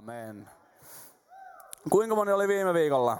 Aamen. 0.00 0.50
Kuinka 1.90 2.14
moni 2.14 2.32
oli 2.32 2.48
viime 2.48 2.74
viikolla? 2.74 3.18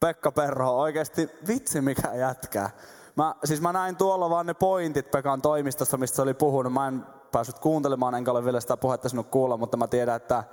Pekka 0.00 0.32
Perho, 0.32 0.78
oikeasti 0.78 1.30
vitsi 1.48 1.80
mikä 1.80 2.14
jätkää. 2.14 2.70
Mä, 3.16 3.34
siis 3.44 3.60
mä 3.60 3.72
näin 3.72 3.96
tuolla 3.96 4.30
vaan 4.30 4.46
ne 4.46 4.54
pointit 4.54 5.10
Pekan 5.10 5.42
toimistossa, 5.42 5.96
mistä 5.96 6.16
se 6.16 6.22
oli 6.22 6.34
puhunut. 6.34 6.72
Mä 6.72 6.88
en 6.88 7.04
päässyt 7.32 7.58
kuuntelemaan, 7.58 8.14
enkä 8.14 8.30
ole 8.30 8.44
vielä 8.44 8.60
sitä 8.60 8.76
puhetta 8.76 9.08
sinut 9.08 9.28
kuulla, 9.28 9.56
mutta 9.56 9.76
mä 9.76 9.86
tiedän, 9.86 10.16
että 10.16 10.44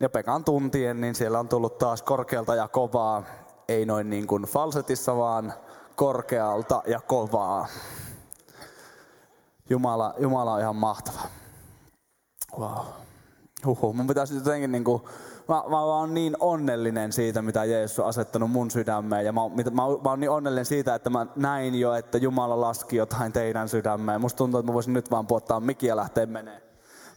ja 0.00 0.08
Pekan 0.08 0.44
tuntien, 0.44 1.00
niin 1.00 1.14
siellä 1.14 1.38
on 1.38 1.48
tullut 1.48 1.78
taas 1.78 2.02
korkealta 2.02 2.54
ja 2.54 2.68
kovaa. 2.68 3.22
Ei 3.68 3.86
noin 3.86 4.10
niin 4.10 4.26
kuin 4.26 4.42
falsetissa, 4.42 5.16
vaan 5.16 5.54
korkealta 5.96 6.82
ja 6.86 7.00
kovaa. 7.00 7.66
Jumala, 9.70 10.14
Jumala 10.18 10.52
on 10.52 10.60
ihan 10.60 10.76
mahtava. 10.76 11.20
Wow. 12.58 13.03
Huhu, 13.64 13.92
mun 13.92 14.06
pitäisi 14.06 14.34
jotenkin 14.34 14.72
niin 14.72 14.84
kuin, 14.84 15.02
mä, 15.48 15.62
mä 15.68 15.80
oon 15.80 16.14
niin 16.14 16.36
onnellinen 16.40 17.12
siitä, 17.12 17.42
mitä 17.42 17.64
Jeesus 17.64 17.98
on 17.98 18.06
asettanut 18.06 18.50
mun 18.50 18.70
sydämeen. 18.70 19.24
Ja 19.24 19.32
mä, 19.32 19.40
mä, 19.48 19.62
mä, 19.70 19.82
mä 20.04 20.10
oon 20.10 20.20
niin 20.20 20.30
onnellinen 20.30 20.64
siitä, 20.64 20.94
että 20.94 21.10
mä 21.10 21.26
näin 21.36 21.80
jo, 21.80 21.94
että 21.94 22.18
Jumala 22.18 22.60
laski 22.60 22.96
jotain 22.96 23.32
teidän 23.32 23.68
sydämeen. 23.68 24.20
Musta 24.20 24.38
tuntuu, 24.38 24.60
että 24.60 24.70
mä 24.70 24.74
voisin 24.74 24.94
nyt 24.94 25.10
vaan 25.10 25.26
puottaa 25.26 25.62
ja 25.82 25.96
lähteä 25.96 26.26
menee. 26.26 26.62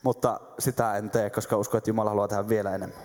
Mutta 0.04 0.40
sitä 0.60 0.98
en 0.98 1.10
tee, 1.10 1.30
koska 1.30 1.58
uskon, 1.58 1.78
että 1.78 1.90
Jumala 1.90 2.10
haluaa 2.10 2.28
tehdä 2.28 2.50
vielä 2.50 2.76
enemmän. 2.76 3.00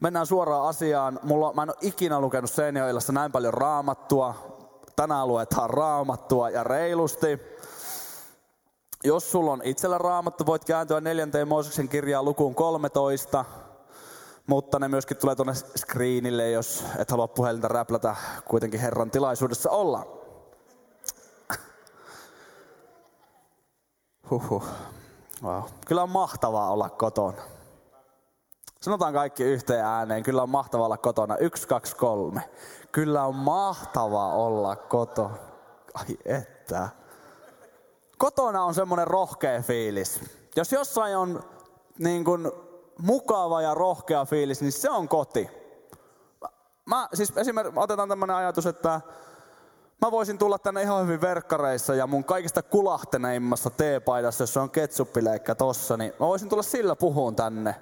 Mennään 0.00 0.26
suoraan 0.26 0.68
asiaan. 0.68 1.20
Mulla, 1.22 1.52
mä 1.52 1.62
en 1.62 1.68
ole 1.70 1.76
ikinä 1.80 2.20
lukenut 2.20 2.50
Seinäjoellassa 2.50 3.12
näin 3.12 3.32
paljon 3.32 3.54
raamattua. 3.54 4.34
Tänään 4.96 5.28
luetaan 5.28 5.70
raamattua 5.70 6.50
ja 6.50 6.64
reilusti. 6.64 7.40
Jos 9.04 9.30
sulla 9.30 9.52
on 9.52 9.60
itsellä 9.64 9.98
raamattu, 9.98 10.46
voit 10.46 10.64
kääntyä 10.64 11.00
neljänteen 11.00 11.48
Mooseksen 11.48 11.88
kirjaan 11.88 12.24
lukuun 12.24 12.54
13. 12.54 13.44
Mutta 14.46 14.78
ne 14.78 14.88
myöskin 14.88 15.16
tulee 15.16 15.36
tuonne 15.36 15.54
screenille, 15.54 16.50
jos 16.50 16.84
et 16.98 17.10
halua 17.10 17.28
puhelinta 17.28 17.68
räplätä 17.68 18.16
kuitenkin 18.44 18.80
Herran 18.80 19.10
tilaisuudessa 19.10 19.70
olla. 19.70 20.06
Huhhuh. 24.30 24.64
Wow. 25.42 25.62
Kyllä 25.86 26.02
on 26.02 26.10
mahtavaa 26.10 26.70
olla 26.70 26.90
kotona. 26.90 27.42
Sanotaan 28.80 29.14
kaikki 29.14 29.44
yhteen 29.44 29.84
ääneen. 29.84 30.22
Kyllä 30.22 30.42
on 30.42 30.50
mahtavaa 30.50 30.86
olla 30.86 30.96
kotona. 30.96 31.36
Yksi, 31.36 31.68
kaksi, 31.68 31.96
kolme. 31.96 32.50
Kyllä 32.92 33.24
on 33.24 33.34
mahtavaa 33.34 34.34
olla 34.34 34.76
kotona. 34.76 35.36
Ai 35.94 36.18
että. 36.24 36.88
Kotona 38.18 38.64
on 38.64 38.74
semmoinen 38.74 39.06
rohkea 39.06 39.62
fiilis. 39.62 40.20
Jos 40.56 40.72
jossain 40.72 41.16
on 41.16 41.42
niin 41.98 42.24
kuin 42.24 42.50
mukava 42.98 43.62
ja 43.62 43.74
rohkea 43.74 44.24
fiilis, 44.24 44.60
niin 44.60 44.72
se 44.72 44.90
on 44.90 45.08
koti. 45.08 45.50
Mä, 46.86 47.08
siis 47.14 47.32
esimerkiksi 47.36 47.80
otetaan 47.80 48.08
tämmöinen 48.08 48.36
ajatus, 48.36 48.66
että 48.66 49.00
mä 50.02 50.10
voisin 50.10 50.38
tulla 50.38 50.58
tänne 50.58 50.82
ihan 50.82 51.02
hyvin 51.02 51.20
verkkareissa 51.20 51.94
ja 51.94 52.06
mun 52.06 52.24
kaikista 52.24 52.62
kulahteneimmassa 52.62 53.70
teepaidassa, 53.70 54.42
jos 54.42 54.56
on 54.56 54.70
ketsuppileikkä 54.70 55.54
tossa, 55.54 55.96
niin 55.96 56.12
mä 56.20 56.26
voisin 56.26 56.48
tulla 56.48 56.62
sillä 56.62 56.96
puhuun 56.96 57.36
tänne. 57.36 57.74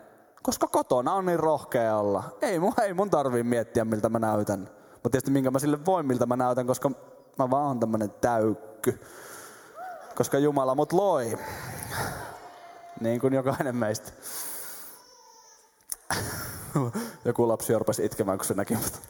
Koska 0.42 0.66
kotona 0.66 1.14
on 1.14 1.26
niin 1.26 1.40
rohkea 1.40 1.96
olla. 1.96 2.22
Ei 2.42 2.58
mun, 2.58 2.72
ei 2.82 2.94
mun 2.94 3.10
tarvii 3.10 3.42
miettiä, 3.42 3.84
miltä 3.84 4.08
mä 4.08 4.18
näytän. 4.18 4.60
Mutta 4.92 5.10
tietysti 5.10 5.30
minkä 5.30 5.50
mä 5.50 5.58
sille 5.58 5.86
voin, 5.86 6.06
miltä 6.06 6.26
mä 6.26 6.36
näytän, 6.36 6.66
koska 6.66 6.90
mä 7.38 7.50
vaan 7.50 7.66
oon 7.66 7.80
tämmönen 7.80 8.10
täykky 8.10 9.00
koska 10.16 10.38
Jumala 10.38 10.74
mut 10.74 10.92
loi. 10.92 11.38
Niin 13.00 13.20
kuin 13.20 13.34
jokainen 13.34 13.76
meistä. 13.76 14.12
Joku 17.24 17.48
lapsi 17.48 17.78
rupesi 17.78 18.04
itkemään, 18.04 18.38
kun 18.38 18.44
se 18.44 18.54
näki 18.54 18.74
mut. 18.76 19.00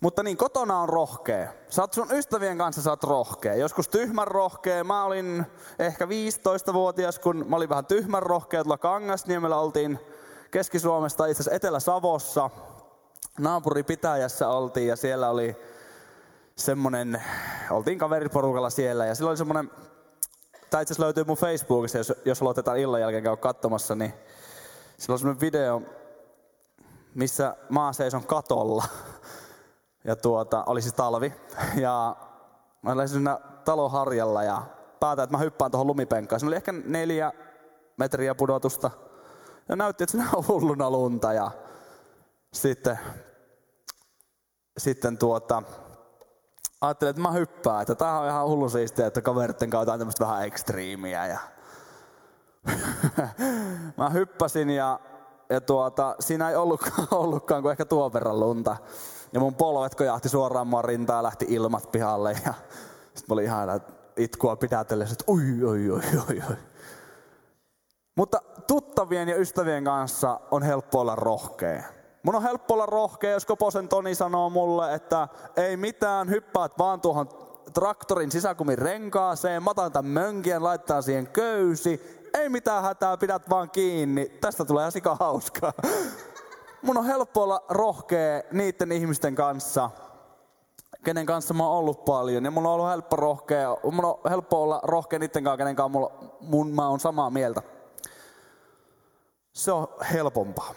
Mutta 0.00 0.22
niin, 0.22 0.36
kotona 0.36 0.80
on 0.80 0.88
rohkea. 0.88 1.52
Sä 1.70 1.82
oot 1.82 1.92
sun 1.92 2.12
ystävien 2.12 2.58
kanssa, 2.58 2.82
sä 2.82 2.90
oot 2.90 3.04
rohkea. 3.04 3.54
Joskus 3.54 3.88
tyhmän 3.88 4.28
rohkea. 4.28 4.84
Mä 4.84 5.04
olin 5.04 5.46
ehkä 5.78 6.04
15-vuotias, 6.04 7.18
kun 7.18 7.44
mä 7.48 7.56
olin 7.56 7.68
vähän 7.68 7.86
tyhmän 7.86 8.22
rohkea. 8.22 8.64
Tuolla 8.64 8.78
Kangasniemellä 8.78 9.56
oltiin 9.56 9.98
Keski-Suomesta, 10.50 11.26
itse 11.26 11.42
asiassa 11.42 11.56
Etelä-Savossa. 11.56 12.50
Naapuripitäjässä 13.38 14.48
oltiin 14.48 14.88
ja 14.88 14.96
siellä 14.96 15.30
oli 15.30 15.56
semmonen, 16.56 17.22
oltiin 17.70 17.98
kaveriporukalla 17.98 18.70
siellä 18.70 19.06
ja 19.06 19.14
silloin 19.14 19.30
oli 19.30 19.36
semmonen, 19.36 19.70
tai 20.70 20.82
itse 20.82 20.94
löytyy 20.98 21.24
mun 21.24 21.36
Facebookissa, 21.36 21.98
jos, 21.98 22.12
jos 22.24 22.42
aloitetaan 22.42 22.78
illan 22.78 23.00
jälkeen 23.00 23.22
käy 23.22 23.36
katsomassa, 23.36 23.94
niin 23.94 24.12
silloin 24.98 25.14
on 25.14 25.18
semmonen 25.18 25.40
video, 25.40 25.82
missä 27.14 27.56
maa 27.68 27.92
seison 27.92 28.26
katolla. 28.26 28.84
Ja 30.04 30.16
tuota, 30.16 30.64
oli 30.66 30.82
siis 30.82 30.94
talvi. 30.94 31.32
Ja 31.76 32.16
mä 32.82 32.92
olin 32.92 33.08
siinä 33.08 33.38
taloharjalla 33.64 34.42
ja 34.42 34.62
päätän, 35.00 35.24
että 35.24 35.36
mä 35.36 35.42
hyppään 35.42 35.70
tuohon 35.70 35.86
lumipenkkaan. 35.86 36.40
Siinä 36.40 36.48
oli 36.48 36.56
ehkä 36.56 36.72
neljä 36.72 37.32
metriä 37.96 38.34
pudotusta. 38.34 38.90
Ja 39.68 39.76
näytti, 39.76 40.04
että 40.04 40.10
siinä 40.10 40.28
on 40.36 40.48
hulluna 40.48 40.90
lunta. 40.90 41.32
Ja 41.32 41.50
sitten, 42.52 42.98
sitten 44.78 45.18
tuota, 45.18 45.62
ajattelin, 46.80 47.10
että 47.10 47.22
mä 47.22 47.30
hyppään, 47.30 47.82
että 47.82 47.94
tää 47.94 48.20
on 48.20 48.28
ihan 48.28 48.48
hullu 48.48 48.68
siistiä, 48.68 49.06
että 49.06 49.22
kaveritten 49.22 49.70
kautta 49.70 49.92
on 49.92 49.98
tämmöistä 49.98 50.24
vähän 50.24 50.44
ekstriimiä. 50.44 51.26
Ja 51.26 51.38
mä 53.98 54.10
hyppäsin 54.10 54.70
ja, 54.70 55.00
ja 55.50 55.60
tuota, 55.60 56.16
siinä 56.20 56.50
ei 56.50 56.56
ollutkaan, 56.56 57.08
ollutkaan 57.22 57.62
kuin 57.62 57.70
ehkä 57.70 57.84
tuon 57.84 58.12
verran 58.12 58.40
lunta. 58.40 58.76
Ja 59.32 59.40
mun 59.40 59.54
polvet 59.54 59.94
kojahti 59.94 60.28
suoraan 60.28 60.66
mua 60.66 60.82
rintaan 60.82 61.18
ja 61.18 61.22
lähti 61.22 61.46
ilmat 61.48 61.92
pihalle. 61.92 62.32
Ja 62.32 62.54
sitten 63.14 63.24
mä 63.28 63.32
olin 63.32 63.44
ihan 63.44 63.80
itkua 64.16 64.56
pidätellen, 64.56 65.12
että 65.12 65.24
oi, 65.26 65.64
oi, 65.64 65.90
oi, 65.90 66.02
oi, 66.28 66.42
oi. 66.50 66.56
Mutta 68.16 68.42
tuttavien 68.66 69.28
ja 69.28 69.36
ystävien 69.36 69.84
kanssa 69.84 70.40
on 70.50 70.62
helppo 70.62 71.00
olla 71.00 71.14
rohkea. 71.14 71.82
Mun 72.22 72.34
on 72.34 72.42
helppo 72.42 72.74
olla 72.74 72.86
rohkea, 72.86 73.30
jos 73.30 73.46
Koposen 73.46 73.88
Toni 73.88 74.14
sanoo 74.14 74.50
mulle, 74.50 74.94
että 74.94 75.28
ei 75.56 75.76
mitään, 75.76 76.30
hyppäät 76.30 76.72
vaan 76.78 77.00
tuohon 77.00 77.28
traktorin 77.74 78.30
sisäkumin 78.30 78.78
renkaaseen, 78.78 79.62
matan 79.62 79.92
tämän 79.92 80.10
mönkien, 80.10 80.64
laittaa 80.64 81.02
siihen 81.02 81.26
köysi. 81.26 82.20
Ei 82.34 82.48
mitään 82.48 82.82
hätää, 82.82 83.16
pidät 83.16 83.50
vaan 83.50 83.70
kiinni. 83.70 84.26
Tästä 84.40 84.64
tulee 84.64 84.82
ihan 84.82 84.92
sika 84.92 85.16
hauskaa. 85.20 85.72
Mun 86.82 86.98
on 86.98 87.04
helppo 87.04 87.42
olla 87.42 87.64
rohkea 87.68 88.42
niiden 88.52 88.92
ihmisten 88.92 89.34
kanssa, 89.34 89.90
kenen 91.04 91.26
kanssa 91.26 91.54
mä 91.54 91.68
oon 91.68 91.78
ollut 91.78 92.04
paljon. 92.04 92.44
Ja 92.44 92.50
mun 92.50 92.66
on 92.66 92.72
ollut 92.72 92.88
helppo, 92.88 93.16
rohkea, 93.16 93.76
mun 93.92 94.04
on 94.04 94.18
helppo 94.30 94.62
olla 94.62 94.80
rohkea 94.82 95.18
niiden 95.18 95.44
kanssa, 95.44 95.56
kenen 95.56 95.76
kanssa 95.76 95.88
mulla, 95.88 96.12
mun, 96.40 96.74
mä 96.74 96.88
oon 96.88 97.00
samaa 97.00 97.30
mieltä. 97.30 97.62
Se 99.52 99.72
on 99.72 99.88
helpompaa. 100.12 100.74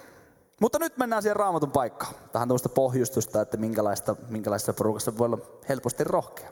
Mutta 0.59 0.79
nyt 0.79 0.97
mennään 0.97 1.21
siihen 1.21 1.35
raamatun 1.35 1.71
paikkaan. 1.71 2.13
Tähän 2.31 2.47
tuosta 2.47 2.69
pohjustusta, 2.69 3.41
että 3.41 3.57
minkälaista, 3.57 4.15
minkälaisessa 4.29 4.73
porukassa 4.73 5.17
voi 5.17 5.25
olla 5.25 5.37
helposti 5.69 6.03
rohkea. 6.03 6.49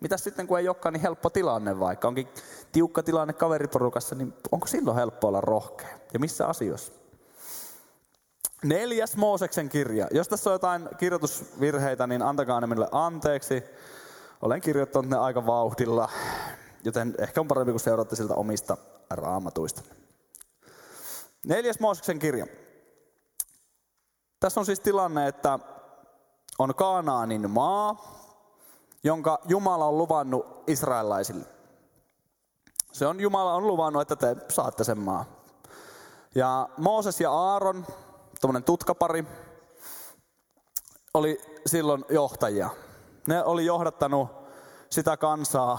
Mitä 0.00 0.16
sitten, 0.16 0.46
kun 0.46 0.58
ei 0.58 0.68
olekaan 0.68 0.92
niin 0.92 1.02
helppo 1.02 1.30
tilanne, 1.30 1.80
vaikka 1.80 2.08
onkin 2.08 2.28
tiukka 2.72 3.02
tilanne 3.02 3.32
kaveriporukassa, 3.32 4.14
niin 4.14 4.34
onko 4.52 4.66
silloin 4.66 4.96
helppo 4.96 5.28
olla 5.28 5.40
rohkea? 5.40 5.98
Ja 6.12 6.18
missä 6.18 6.46
asioissa? 6.46 6.92
Neljäs 8.64 9.16
Mooseksen 9.16 9.68
kirja. 9.68 10.08
Jos 10.10 10.28
tässä 10.28 10.50
on 10.50 10.54
jotain 10.54 10.88
kirjoitusvirheitä, 10.98 12.06
niin 12.06 12.22
antakaa 12.22 12.60
ne 12.60 12.66
minulle 12.66 12.88
anteeksi. 12.92 13.64
Olen 14.42 14.60
kirjoittanut 14.60 15.10
ne 15.10 15.16
aika 15.16 15.46
vauhdilla, 15.46 16.08
joten 16.84 17.14
ehkä 17.18 17.40
on 17.40 17.48
parempi, 17.48 17.72
kun 17.72 17.80
seuraatte 17.80 18.16
siltä 18.16 18.34
omista 18.34 18.76
raamatuista. 19.10 19.82
Neljäs 21.46 21.80
Mooseksen 21.80 22.18
kirja. 22.18 22.46
Tässä 24.40 24.60
on 24.60 24.66
siis 24.66 24.80
tilanne, 24.80 25.28
että 25.28 25.58
on 26.58 26.74
Kaanaanin 26.74 27.50
maa, 27.50 27.96
jonka 29.04 29.38
Jumala 29.44 29.86
on 29.86 29.98
luvannut 29.98 30.64
israelaisille. 30.66 31.46
Se 32.92 33.06
on 33.06 33.20
Jumala 33.20 33.54
on 33.54 33.66
luvannut, 33.66 34.02
että 34.02 34.16
te 34.16 34.36
saatte 34.48 34.84
sen 34.84 34.98
maa. 34.98 35.24
Ja 36.34 36.68
Mooses 36.76 37.20
ja 37.20 37.32
Aaron, 37.32 37.86
tuommoinen 38.40 38.64
tutkapari, 38.64 39.24
oli 41.14 41.40
silloin 41.66 42.04
johtajia. 42.08 42.70
Ne 43.26 43.44
oli 43.44 43.66
johdattanut 43.66 44.28
sitä 44.90 45.16
kansaa 45.16 45.78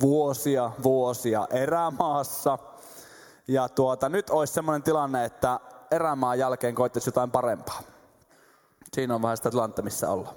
vuosia, 0.00 0.70
vuosia 0.82 1.46
erämaassa. 1.50 2.58
Ja 3.48 3.68
tuota, 3.68 4.08
nyt 4.08 4.30
olisi 4.30 4.52
semmoinen 4.52 4.82
tilanne, 4.82 5.24
että 5.24 5.60
erämaan 5.90 6.38
jälkeen 6.38 6.74
koittaisi 6.74 7.08
jotain 7.08 7.30
parempaa. 7.30 7.82
Siinä 8.92 9.14
on 9.14 9.22
vähän 9.22 9.36
sitä 9.36 9.50
tilannetta, 9.50 9.82
missä 9.82 10.10
ollaan. 10.10 10.36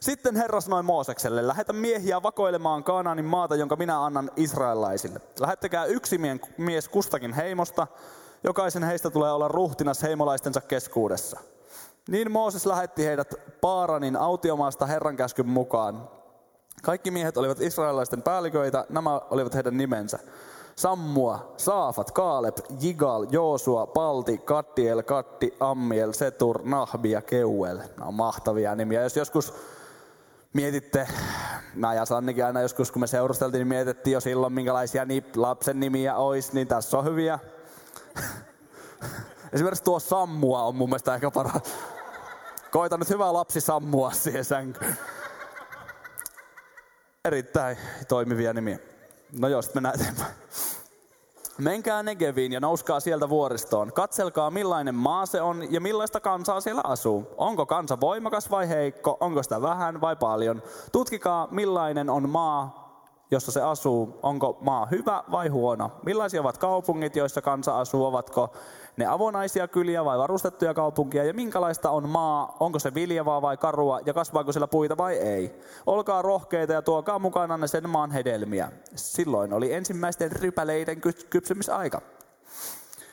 Sitten 0.00 0.36
Herra 0.36 0.60
sanoi 0.60 0.82
Moosekselle, 0.82 1.46
lähetä 1.46 1.72
miehiä 1.72 2.22
vakoilemaan 2.22 2.84
Kaanaanin 2.84 3.24
maata, 3.24 3.56
jonka 3.56 3.76
minä 3.76 4.04
annan 4.04 4.30
israelaisille. 4.36 5.20
Lähettäkää 5.40 5.84
yksi 5.84 6.20
mies 6.58 6.88
kustakin 6.88 7.32
heimosta, 7.32 7.86
jokaisen 8.44 8.82
heistä 8.82 9.10
tulee 9.10 9.32
olla 9.32 9.48
ruhtinas 9.48 10.02
heimolaistensa 10.02 10.60
keskuudessa. 10.60 11.40
Niin 12.08 12.32
Mooses 12.32 12.66
lähetti 12.66 13.04
heidät 13.04 13.34
Paaranin 13.60 14.16
autiomaasta 14.16 14.86
Herran 14.86 15.16
käskyn 15.16 15.48
mukaan. 15.48 16.08
Kaikki 16.82 17.10
miehet 17.10 17.36
olivat 17.36 17.60
israelaisten 17.60 18.22
päälliköitä, 18.22 18.86
nämä 18.88 19.20
olivat 19.30 19.54
heidän 19.54 19.76
nimensä. 19.76 20.18
Sammua, 20.76 21.54
Saafat, 21.56 22.10
Kaaleb, 22.10 22.56
Jigal, 22.80 23.26
Joosua, 23.30 23.86
Palti, 23.86 24.38
Kattiel, 24.38 25.02
Katti, 25.02 25.56
Ammiel, 25.60 26.12
Setur, 26.12 26.60
Nahbi 26.64 27.10
ja 27.10 27.22
Keuel. 27.22 27.76
Nämä 27.76 28.08
on 28.08 28.14
mahtavia 28.14 28.74
nimiä. 28.74 29.02
Jos 29.02 29.16
joskus 29.16 29.54
mietitte, 30.52 31.08
mä 31.74 31.94
ja 31.94 32.04
Sannikin 32.04 32.44
aina 32.44 32.60
joskus 32.60 32.92
kun 32.92 33.00
me 33.00 33.06
seurusteltiin, 33.06 33.58
niin 33.58 33.68
mietittiin 33.68 34.12
jo 34.12 34.20
silloin 34.20 34.52
minkälaisia 34.52 35.06
lapsen 35.36 35.80
nimiä 35.80 36.16
olisi, 36.16 36.54
niin 36.54 36.68
tässä 36.68 36.98
on 36.98 37.04
hyviä. 37.04 37.38
Esimerkiksi 39.52 39.84
tuo 39.84 39.98
Sammua 39.98 40.62
on 40.62 40.76
mun 40.76 40.88
mielestä 40.88 41.14
ehkä 41.14 41.30
paras. 41.30 41.62
Koita 42.70 42.96
nyt 42.96 43.10
hyvä 43.10 43.32
lapsi 43.32 43.60
sammua 43.60 44.10
siihen 44.12 44.44
sänkyyn. 44.44 44.96
Erittäin 47.24 47.76
toimivia 48.08 48.52
nimiä. 48.52 48.93
No 49.38 49.48
joo, 49.48 49.62
sitten 49.62 49.82
mennään 49.82 50.00
eteenpäin. 50.00 50.34
Menkää 51.58 52.02
Negeviin 52.02 52.52
ja 52.52 52.60
nouskaa 52.60 53.00
sieltä 53.00 53.28
vuoristoon. 53.28 53.92
Katselkaa 53.92 54.50
millainen 54.50 54.94
maa 54.94 55.26
se 55.26 55.40
on 55.40 55.72
ja 55.72 55.80
millaista 55.80 56.20
kansaa 56.20 56.60
siellä 56.60 56.80
asuu. 56.84 57.26
Onko 57.36 57.66
kansa 57.66 58.00
voimakas 58.00 58.50
vai 58.50 58.68
heikko? 58.68 59.16
Onko 59.20 59.42
sitä 59.42 59.62
vähän 59.62 60.00
vai 60.00 60.16
paljon? 60.16 60.62
Tutkikaa 60.92 61.48
millainen 61.50 62.10
on 62.10 62.28
maa, 62.28 62.83
jossa 63.30 63.52
se 63.52 63.62
asuu. 63.62 64.18
Onko 64.22 64.58
maa 64.60 64.86
hyvä 64.86 65.24
vai 65.30 65.48
huono? 65.48 65.90
Millaisia 66.04 66.40
ovat 66.40 66.58
kaupungit, 66.58 67.16
joissa 67.16 67.42
kansa 67.42 67.80
asuu? 67.80 68.04
Ovatko 68.04 68.54
ne 68.96 69.06
avonaisia 69.06 69.68
kyliä 69.68 70.04
vai 70.04 70.18
varustettuja 70.18 70.74
kaupunkia 70.74 71.24
ja 71.24 71.34
minkälaista 71.34 71.90
on 71.90 72.08
maa, 72.08 72.56
onko 72.60 72.78
se 72.78 72.94
viljavaa 72.94 73.42
vai 73.42 73.56
karua 73.56 74.00
ja 74.06 74.14
kasvaako 74.14 74.52
siellä 74.52 74.68
puita 74.68 74.96
vai 74.96 75.14
ei. 75.14 75.60
Olkaa 75.86 76.22
rohkeita 76.22 76.72
ja 76.72 76.82
tuokaa 76.82 77.18
mukana 77.18 77.66
sen 77.66 77.90
maan 77.90 78.10
hedelmiä. 78.10 78.72
Silloin 78.94 79.52
oli 79.52 79.72
ensimmäisten 79.72 80.32
rypäleiden 80.32 81.00
kypsymisaika. 81.30 82.00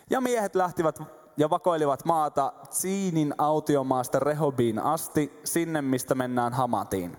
Ja 0.09 0.21
miehet 0.21 0.55
lähtivät 0.55 0.99
ja 1.37 1.49
vakoilivat 1.49 2.05
maata 2.05 2.53
Siinin 2.69 3.33
autiomaasta 3.37 4.19
Rehobiin 4.19 4.79
asti, 4.79 5.39
sinne 5.43 5.81
mistä 5.81 6.15
mennään 6.15 6.53
Hamatiin. 6.53 7.17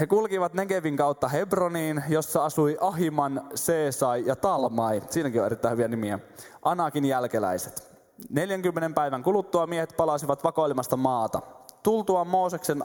He 0.00 0.06
kulkivat 0.06 0.54
Negevin 0.54 0.96
kautta 0.96 1.28
Hebroniin, 1.28 2.04
jossa 2.08 2.44
asui 2.44 2.76
Ahiman, 2.80 3.48
Seesai 3.54 4.22
ja 4.26 4.36
Talmai. 4.36 5.02
Siinäkin 5.10 5.40
on 5.40 5.46
erittäin 5.46 5.72
hyviä 5.72 5.88
nimiä. 5.88 6.18
Anakin 6.62 7.04
jälkeläiset. 7.04 7.96
40 8.30 8.94
päivän 8.94 9.22
kuluttua 9.22 9.66
miehet 9.66 9.94
palasivat 9.96 10.44
vakoilemasta 10.44 10.96
maata. 10.96 11.42
Tultua 11.82 12.24
Mooseksen, 12.24 12.84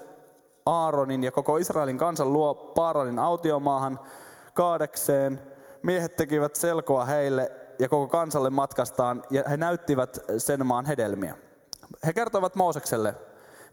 Aaronin 0.65 1.23
ja 1.23 1.31
koko 1.31 1.57
Israelin 1.57 1.97
kansan 1.97 2.33
luo 2.33 2.53
Paaranin 2.53 3.19
autiomaahan 3.19 3.99
kaadekseen. 4.53 5.41
Miehet 5.83 6.15
tekivät 6.15 6.55
selkoa 6.55 7.05
heille 7.05 7.51
ja 7.79 7.89
koko 7.89 8.07
kansalle 8.07 8.49
matkastaan 8.49 9.23
ja 9.29 9.43
he 9.49 9.57
näyttivät 9.57 10.19
sen 10.37 10.65
maan 10.65 10.85
hedelmiä. 10.85 11.35
He 12.05 12.13
kertoivat 12.13 12.55
Moosekselle, 12.55 13.15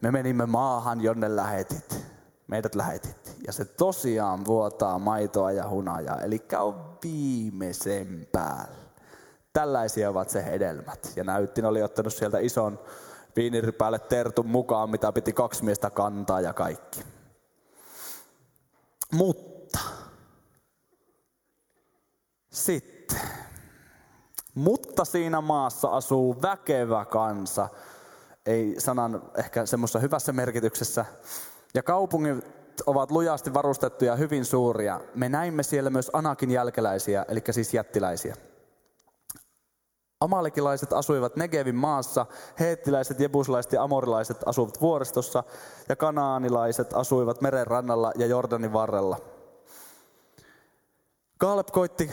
me 0.00 0.10
menimme 0.10 0.46
maahan, 0.46 1.00
jonne 1.00 1.36
lähetit 1.36 2.18
meidät 2.48 2.74
lähetit. 2.74 3.27
Ja 3.46 3.52
se 3.52 3.64
tosiaan 3.64 4.44
vuotaa 4.44 4.98
maitoa 4.98 5.52
ja 5.52 5.68
hunajaa, 5.68 6.20
eli 6.20 6.42
on 6.58 6.98
viimeisen 7.04 8.28
päällä. 8.32 8.78
Tällaisia 9.52 10.10
ovat 10.10 10.30
se 10.30 10.44
hedelmät. 10.44 11.12
Ja 11.16 11.24
näyttin 11.24 11.64
oli 11.64 11.82
ottanut 11.82 12.14
sieltä 12.14 12.38
ison 12.38 12.78
viinirypäälle 13.36 13.98
tertun 13.98 14.46
mukaan, 14.46 14.90
mitä 14.90 15.12
piti 15.12 15.32
kaksi 15.32 15.64
miestä 15.64 15.90
kantaa 15.90 16.40
ja 16.40 16.52
kaikki. 16.52 17.00
Mutta 19.12 19.78
sitten, 22.50 23.20
mutta 24.54 25.04
siinä 25.04 25.40
maassa 25.40 25.88
asuu 25.88 26.42
väkevä 26.42 27.04
kansa, 27.04 27.68
ei 28.46 28.74
sanan 28.78 29.22
ehkä 29.38 29.66
semmoisessa 29.66 29.98
hyvässä 29.98 30.32
merkityksessä, 30.32 31.04
ja 31.74 31.82
kaupungit 31.82 32.57
ovat 32.86 33.10
lujasti 33.10 33.54
varustettuja 33.54 34.16
hyvin 34.16 34.44
suuria. 34.44 35.00
Me 35.14 35.28
näimme 35.28 35.62
siellä 35.62 35.90
myös 35.90 36.10
Anakin 36.12 36.50
jälkeläisiä, 36.50 37.24
eli 37.28 37.42
siis 37.50 37.74
jättiläisiä. 37.74 38.36
Amalikilaiset 40.20 40.92
asuivat 40.92 41.36
Negevin 41.36 41.74
maassa, 41.74 42.26
heettiläiset, 42.60 43.20
jebuslaiset 43.20 43.72
ja 43.72 43.82
amorilaiset 43.82 44.36
asuivat 44.46 44.80
vuoristossa 44.80 45.44
ja 45.88 45.96
kanaanilaiset 45.96 46.94
asuivat 46.94 47.40
meren 47.40 47.66
rannalla 47.66 48.12
ja 48.16 48.26
Jordanin 48.26 48.72
varrella. 48.72 49.16
Kaaleb 51.38 51.68
koitti 51.72 52.10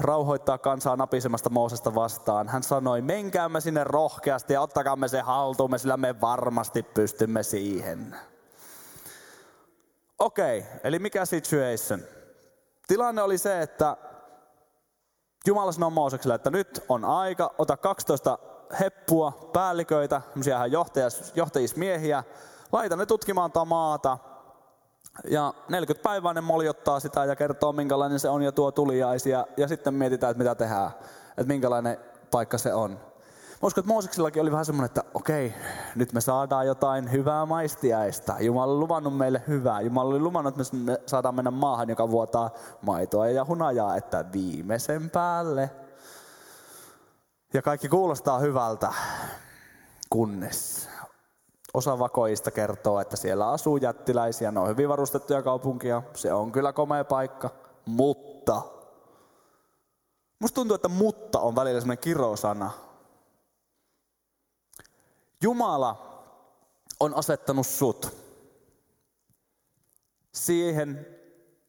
rauhoittaa 0.00 0.58
kansaa 0.58 0.96
napisemasta 0.96 1.50
Moosesta 1.50 1.94
vastaan. 1.94 2.48
Hän 2.48 2.62
sanoi, 2.62 3.02
menkäämme 3.02 3.60
sinne 3.60 3.84
rohkeasti 3.84 4.52
ja 4.52 4.60
ottakaamme 4.60 5.08
se 5.08 5.20
haltuumme, 5.20 5.78
sillä 5.78 5.96
me 5.96 6.20
varmasti 6.20 6.82
pystymme 6.82 7.42
siihen. 7.42 8.16
Okei, 10.18 10.58
okay, 10.58 10.70
eli 10.84 10.98
mikä 10.98 11.26
situation? 11.26 12.00
Tilanne 12.86 13.22
oli 13.22 13.38
se, 13.38 13.62
että 13.62 13.96
Jumala 15.46 15.72
sanoi 15.72 15.90
Moosekselle, 15.90 16.34
että 16.34 16.50
nyt 16.50 16.84
on 16.88 17.04
aika, 17.04 17.54
ota 17.58 17.76
12 17.76 18.38
heppua, 18.80 19.50
päälliköitä, 19.52 20.22
johtajis, 20.70 21.32
johtajismiehiä, 21.34 22.24
laita 22.72 22.96
ne 22.96 23.06
tutkimaan 23.06 23.52
tuota 23.52 23.64
maata. 23.64 24.18
Ja 25.24 25.54
40 25.68 26.08
päivää 26.08 26.34
ne 26.34 26.40
moljottaa 26.40 27.00
sitä 27.00 27.24
ja 27.24 27.36
kertoo, 27.36 27.72
minkälainen 27.72 28.20
se 28.20 28.28
on 28.28 28.42
ja 28.42 28.52
tuo 28.52 28.72
tuliaisia. 28.72 29.46
Ja 29.56 29.68
sitten 29.68 29.94
mietitään, 29.94 30.30
että 30.30 30.38
mitä 30.38 30.54
tehdään, 30.54 30.90
että 31.28 31.52
minkälainen 31.52 31.98
paikka 32.30 32.58
se 32.58 32.74
on. 32.74 33.00
Mä 33.62 33.66
uskon, 33.66 33.82
että 33.82 33.92
Mooseksellakin 33.92 34.42
oli 34.42 34.50
vähän 34.50 34.64
semmoinen, 34.64 34.86
että 34.86 35.04
okei, 35.14 35.54
nyt 35.94 36.12
me 36.12 36.20
saadaan 36.20 36.66
jotain 36.66 37.12
hyvää 37.12 37.46
maistiaista. 37.46 38.36
Jumala 38.40 38.72
oli 38.72 38.78
luvannut 38.78 39.16
meille 39.16 39.42
hyvää. 39.48 39.80
Jumala 39.80 40.10
oli 40.10 40.20
luvannut, 40.20 40.60
että 40.60 40.76
me 40.76 40.98
saadaan 41.06 41.34
mennä 41.34 41.50
maahan, 41.50 41.88
joka 41.88 42.10
vuotaa 42.10 42.50
maitoa 42.82 43.28
ja 43.28 43.44
hunajaa, 43.44 43.96
että 43.96 44.24
viimeisen 44.32 45.10
päälle. 45.10 45.70
Ja 47.54 47.62
kaikki 47.62 47.88
kuulostaa 47.88 48.38
hyvältä, 48.38 48.92
kunnes 50.10 50.88
osa 51.74 51.98
vakoista 51.98 52.50
kertoo, 52.50 53.00
että 53.00 53.16
siellä 53.16 53.50
asuu 53.50 53.76
jättiläisiä, 53.76 54.50
ne 54.50 54.60
on 54.60 54.68
hyvin 54.68 54.88
varustettuja 54.88 55.42
kaupunkia, 55.42 56.02
se 56.14 56.32
on 56.32 56.52
kyllä 56.52 56.72
komea 56.72 57.04
paikka, 57.04 57.50
mutta 57.86 58.62
Musta 60.38 60.54
tuntuu, 60.54 60.74
että 60.74 60.88
mutta 60.88 61.40
on 61.40 61.56
välillä 61.56 61.80
semmoinen 61.80 62.02
kirosana. 62.02 62.70
Jumala 65.42 66.08
on 67.00 67.14
asettanut 67.14 67.66
sut 67.66 68.16
siihen 70.32 71.06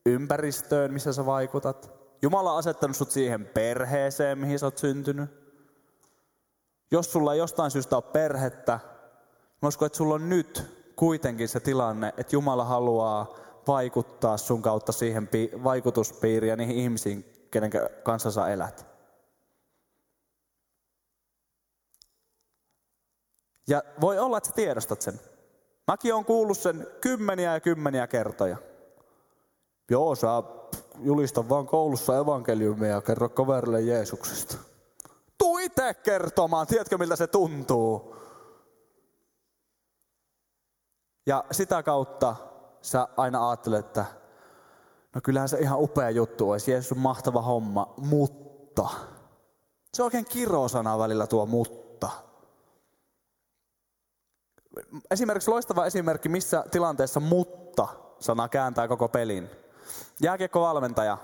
ympäristöön, 0.06 0.94
missä 0.94 1.14
sä 1.14 1.26
vaikutat. 1.26 1.92
Jumala 2.22 2.52
on 2.52 2.60
asettanut 2.60 2.98
sut 2.98 3.12
siihen 3.12 3.46
perheeseen, 3.46 4.38
mihin 4.38 4.60
sä 4.60 4.66
oot 4.66 4.78
syntynyt. 4.78 5.30
Jos 6.92 7.12
sulla 7.12 7.34
ei 7.34 7.40
jostain 7.40 7.72
syystä 7.72 7.96
ole 7.96 8.04
perhettä, 8.04 8.80
mä 9.62 9.68
uskon, 9.68 9.86
että 9.86 9.98
sulla 9.98 10.16
on 10.16 10.30
nyt 10.30 10.80
kuitenkin 10.96 11.48
se 11.50 11.60
tilanne, 11.60 12.14
että 12.18 12.36
Jumala 12.36 12.64
haluaa 12.64 13.36
vaikuttaa 13.68 14.38
sun 14.38 14.62
kautta 14.62 14.92
siihen 14.92 15.30
vaikutuspiiriin 15.64 16.50
ja 16.50 16.56
niihin 16.56 16.76
ihmisiin, 16.76 17.48
kenen 17.52 17.72
kanssa 18.04 18.32
sä 18.32 18.48
elät. 18.48 18.89
Ja 23.70 23.84
voi 24.02 24.20
olla, 24.20 24.38
että 24.38 24.50
sä 24.50 24.56
tiedostat 24.56 25.02
sen. 25.02 25.20
Mäkin 25.88 26.14
on 26.14 26.26
kuullut 26.26 26.58
sen 26.58 26.88
kymmeniä 27.02 27.54
ja 27.54 27.60
kymmeniä 27.60 28.08
kertoja. 28.08 28.58
Joo, 29.92 30.16
sä 30.16 30.28
julista 31.00 31.50
vaan 31.50 31.68
koulussa 31.68 32.18
evankeliumia 32.18 32.90
ja 32.90 33.02
kerro 33.02 33.30
kaverille 33.30 33.82
Jeesuksesta. 33.82 34.58
Tuu 35.38 35.58
itse 35.58 35.94
kertomaan, 35.94 36.68
tiedätkö 36.68 36.98
miltä 36.98 37.16
se 37.16 37.28
tuntuu? 37.28 38.16
Ja 41.26 41.44
sitä 41.52 41.84
kautta 41.84 42.36
sä 42.82 43.08
aina 43.18 43.50
ajattelet, 43.50 43.86
että 43.86 44.06
no 45.16 45.22
kyllähän 45.24 45.50
se 45.50 45.60
ihan 45.60 45.80
upea 45.80 46.10
juttu 46.10 46.50
olisi, 46.50 46.72
Jeesus 46.72 46.92
on 46.92 46.98
mahtava 46.98 47.42
homma, 47.42 47.94
mutta. 47.98 48.90
Se 49.94 50.04
on 50.04 50.06
oikein 50.06 50.26
kirosana 50.26 51.00
välillä 51.00 51.28
tuo 51.28 51.46
mutta. 51.46 51.89
Esimerkiksi 55.12 55.52
loistava 55.52 55.86
esimerkki, 55.86 56.30
missä 56.30 56.64
tilanteessa 56.72 57.20
mutta 57.20 57.88
sana 58.20 58.50
kääntää 58.50 58.88
koko 58.88 59.08
pelin. 59.08 59.50
Jääkiekkovalmentaja. 60.22 61.18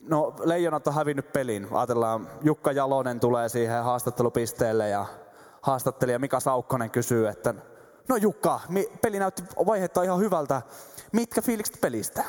No, 0.00 0.34
leijonat 0.44 0.86
on 0.86 0.94
hävinnyt 0.94 1.32
pelin. 1.32 1.68
Ajatellaan, 1.72 2.28
Jukka 2.42 2.72
Jalonen 2.72 3.20
tulee 3.20 3.48
siihen 3.48 3.84
haastattelupisteelle 3.84 4.88
ja 4.88 5.06
haastattelija 5.62 6.18
Mika 6.18 6.40
Saukkonen 6.40 6.90
kysyy, 6.90 7.28
että 7.28 7.54
no 8.08 8.16
Jukka, 8.16 8.60
peli 9.02 9.18
näytti 9.18 9.42
vaihetta 9.66 10.02
ihan 10.02 10.18
hyvältä. 10.20 10.62
Mitkä 11.12 11.42
fiilikset 11.42 11.80
pelistä? 11.80 12.24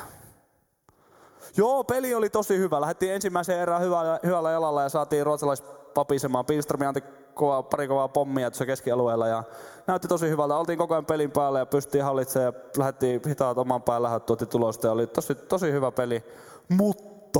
Joo, 1.57 1.83
peli 1.83 2.15
oli 2.15 2.29
tosi 2.29 2.57
hyvä. 2.57 2.81
Lähdettiin 2.81 3.13
ensimmäiseen 3.13 3.59
erään 3.59 3.81
hyvällä, 3.81 4.19
hyvällä 4.25 4.51
jalalla 4.51 4.83
ja 4.83 4.89
saatiin 4.89 5.25
ruotsalais 5.25 5.61
papisemaan. 5.93 6.45
Pilströmi 6.45 6.85
anti 6.85 7.03
kova, 7.39 7.63
pari 7.63 7.87
kovaa 7.87 8.07
pommia 8.07 8.51
tuossa 8.51 8.65
keskialueella 8.65 9.27
ja 9.27 9.43
näytti 9.87 10.07
tosi 10.07 10.29
hyvältä. 10.29 10.55
Oltiin 10.55 10.77
koko 10.77 10.93
ajan 10.93 11.05
pelin 11.05 11.31
päällä 11.31 11.59
ja 11.59 11.65
pystyttiin 11.65 12.03
hallitsemaan 12.03 12.53
ja 12.53 12.61
lähdettiin 12.77 13.21
hitaat 13.27 13.57
oman 13.57 13.81
pään 13.81 14.03
lähdöt 14.03 14.25
tuotti 14.25 14.45
tulosta 14.45 14.87
ja 14.87 14.91
oli 14.91 15.07
tosi, 15.07 15.35
tosi 15.35 15.71
hyvä 15.71 15.91
peli. 15.91 16.23
Mutta 16.69 17.39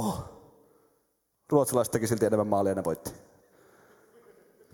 ruotsalaiset 1.49 1.91
teki 1.91 2.07
silti 2.07 2.25
enemmän 2.25 2.47
maalia 2.47 2.71
ja 2.71 2.75
ne 2.75 2.83
voitti. 2.83 3.13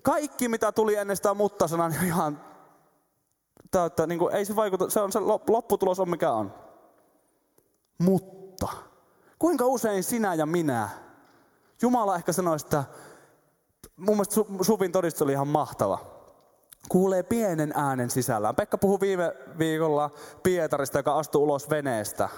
Kaikki 0.04 0.48
mitä 0.48 0.72
tuli 0.72 0.96
ennen 0.96 1.16
sitä 1.16 1.34
mutta-sanaa, 1.34 1.90
niin 1.90 2.04
ihan 2.04 2.42
täyttä, 3.72 4.08
niin 4.08 4.20
kuin, 4.20 4.36
ei 4.36 4.46
se 4.46 4.56
vaikuta, 4.56 4.90
se 4.90 5.00
on 5.00 5.12
se 5.12 5.20
lopputulos 5.48 6.00
on 6.00 6.10
mikä 6.10 6.32
on. 6.32 6.54
Mutta 7.98 8.68
kuinka 9.40 9.66
usein 9.66 10.04
sinä 10.04 10.34
ja 10.34 10.46
minä, 10.46 10.90
Jumala 11.82 12.16
ehkä 12.16 12.32
sanoi, 12.32 12.56
että 12.56 12.84
mun 13.98 14.16
mielestä 14.16 14.42
Suvin 14.62 14.92
todistus 14.92 15.22
oli 15.22 15.32
ihan 15.32 15.48
mahtava. 15.48 16.00
Kuulee 16.90 17.24
pienen 17.24 17.74
äänen 17.76 18.10
sisällään. 18.10 18.56
Pekka 18.56 18.78
puhui 18.78 19.00
viime 19.00 19.34
viikolla 19.58 20.10
Pietarista, 20.44 21.00
joka 21.00 21.18
astui 21.18 21.42
ulos 21.42 21.70
veneestä. 21.70 22.30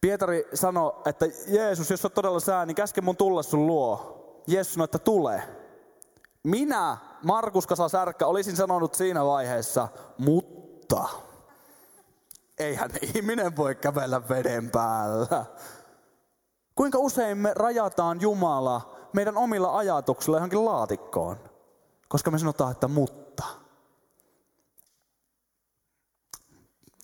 Pietari 0.00 0.48
sanoi, 0.54 0.92
että 1.06 1.26
Jeesus, 1.48 1.90
jos 1.90 2.04
on 2.04 2.10
todella 2.10 2.40
sää, 2.40 2.66
niin 2.66 2.74
käske 2.74 3.00
mun 3.00 3.16
tulla 3.16 3.42
sun 3.42 3.66
luo. 3.66 4.14
Jeesus 4.46 4.74
sanoi, 4.74 4.84
että 4.84 4.98
tule. 4.98 5.42
Minä, 6.42 6.96
Markus 7.22 7.66
Kasa 7.66 7.88
Särkkä, 7.88 8.26
olisin 8.26 8.56
sanonut 8.56 8.94
siinä 8.94 9.24
vaiheessa, 9.24 9.88
mutta 10.18 11.08
eihän 12.58 12.90
ihminen 13.14 13.56
voi 13.56 13.74
kävellä 13.74 14.28
veden 14.28 14.70
päällä. 14.70 15.44
Kuinka 16.74 16.98
usein 16.98 17.38
me 17.38 17.52
rajataan 17.54 18.20
Jumala 18.20 18.97
meidän 19.12 19.36
omilla 19.36 19.76
ajatuksilla 19.76 20.36
johonkin 20.36 20.64
laatikkoon, 20.64 21.36
koska 22.08 22.30
me 22.30 22.38
sanotaan, 22.38 22.72
että 22.72 22.88
mutta. 22.88 23.44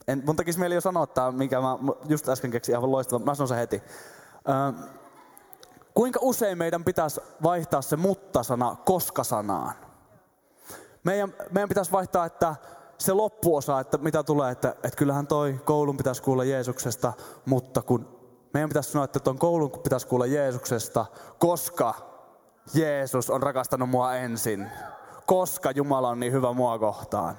En, 0.09 0.23
mun 0.27 0.37
tekisi 0.37 0.59
mieli 0.59 0.75
jo 0.75 0.81
sanoa 0.81 1.07
tämä, 1.07 1.33
mikä 1.33 1.61
mä 1.61 1.79
just 2.09 2.29
äsken 2.29 2.51
keksin 2.51 2.75
aivan 2.75 2.93
loistava. 2.93 3.25
Mä 3.25 3.35
sanon 3.35 3.49
se 3.49 3.57
heti. 3.57 3.83
Ö, 4.49 4.89
kuinka 5.95 6.21
usein 6.23 6.59
meidän 6.59 6.85
pitäisi 6.85 7.21
vaihtaa 7.43 7.83
se 7.83 7.97
mutta-sana 7.97 8.77
koska-sanaan? 8.85 9.75
Meidän, 11.05 11.35
meidän 11.51 11.69
pitäisi 11.69 11.93
vaihtaa, 11.93 12.25
että 12.27 12.57
se 12.99 13.13
loppuosa, 13.13 13.81
että 13.81 13.99
mitä 13.99 14.23
tulee, 14.23 14.53
että, 14.53 14.69
että 14.69 14.97
kyllähän 14.97 15.27
toi 15.27 15.61
koulun 15.65 15.97
pitäisi 15.97 16.23
kuulla 16.23 16.45
Jeesuksesta, 16.45 17.13
mutta 17.47 17.83
kun 17.83 18.24
meidän 18.55 18.71
pitäisi 18.71 18.91
sanoa, 18.91 19.05
että 19.05 19.21
tuon 19.21 19.39
koulun 19.39 19.71
pitäisi 19.71 20.07
kuulla 20.07 20.27
Jeesuksesta, 20.27 21.07
koska 21.39 21.95
Jeesus 22.75 23.31
on 23.31 23.43
rakastanut 23.43 23.91
mua 23.91 24.15
ensin. 24.15 24.71
Koska 25.27 25.71
Jumala 25.71 26.09
on 26.09 26.21
niin 26.21 26.33
hyvä 26.33 26.53
mua 26.53 26.79
kohtaan. 26.79 27.39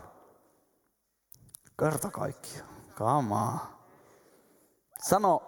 Kerta 1.79 2.11
kaikki. 2.11 2.61
Kamaa. 2.95 3.79
Sano 5.03 5.41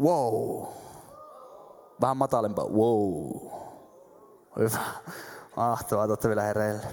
wow. 0.00 0.66
Vähän 2.00 2.16
matalempaa. 2.16 2.64
Wow. 2.64 3.52
Hyvä. 4.58 4.78
Mahtavaa, 5.56 6.06
tuotte 6.06 6.28
vielä 6.28 6.42
hereille. 6.42 6.86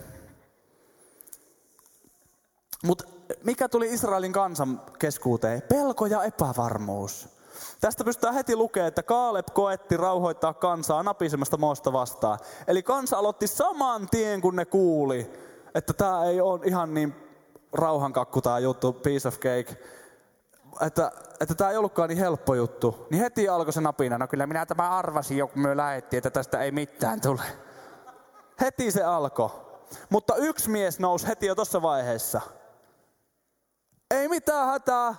Mutta 2.83 3.03
mikä 3.43 3.69
tuli 3.69 3.93
Israelin 3.93 4.33
kansan 4.33 4.81
keskuuteen? 4.99 5.61
Pelko 5.61 6.05
ja 6.05 6.23
epävarmuus. 6.23 7.34
Tästä 7.81 8.03
pystytään 8.03 8.33
heti 8.33 8.55
lukemaan, 8.55 8.87
että 8.87 9.03
Kaaleb 9.03 9.47
koetti 9.53 9.97
rauhoittaa 9.97 10.53
kansaa 10.53 11.03
napisemasta 11.03 11.57
moosta 11.57 11.93
vastaan. 11.93 12.39
Eli 12.67 12.83
kansa 12.83 13.17
aloitti 13.17 13.47
saman 13.47 14.07
tien, 14.11 14.41
kun 14.41 14.55
ne 14.55 14.65
kuuli, 14.65 15.33
että 15.75 15.93
tämä 15.93 16.25
ei 16.25 16.41
ole 16.41 16.59
ihan 16.63 16.93
niin 16.93 17.15
rauhankakku 17.73 18.41
tämä 18.41 18.59
juttu, 18.59 18.93
piece 18.93 19.27
of 19.27 19.39
cake. 19.39 19.77
Että, 20.81 21.11
että 21.39 21.55
tämä 21.55 21.69
ei 21.69 21.77
ollutkaan 21.77 22.09
niin 22.09 22.17
helppo 22.17 22.55
juttu. 22.55 23.07
Niin 23.09 23.21
heti 23.21 23.49
alkoi 23.49 23.73
se 23.73 23.81
napina. 23.81 24.17
No 24.17 24.27
kyllä 24.27 24.47
minä 24.47 24.65
tämä 24.65 24.89
arvasin 24.89 25.37
jo, 25.37 25.47
kun 25.47 25.61
me 25.61 25.77
lähettiin, 25.77 26.17
että 26.17 26.29
tästä 26.29 26.59
ei 26.59 26.71
mitään 26.71 27.21
tule. 27.21 27.41
Heti 28.61 28.91
se 28.91 29.03
alkoi. 29.03 29.49
Mutta 30.09 30.35
yksi 30.35 30.69
mies 30.69 30.99
nousi 30.99 31.27
heti 31.27 31.45
jo 31.45 31.55
tuossa 31.55 31.81
vaiheessa. 31.81 32.41
Ei 34.11 34.27
mitään 34.27 34.67
hätää, 34.67 35.15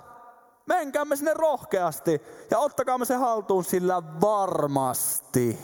Menkäämme 0.66 1.16
sinne 1.16 1.34
rohkeasti 1.34 2.22
ja 2.50 2.58
ottakaamme 2.58 3.04
se 3.04 3.14
haltuun, 3.14 3.64
sillä 3.64 4.02
varmasti 4.20 5.58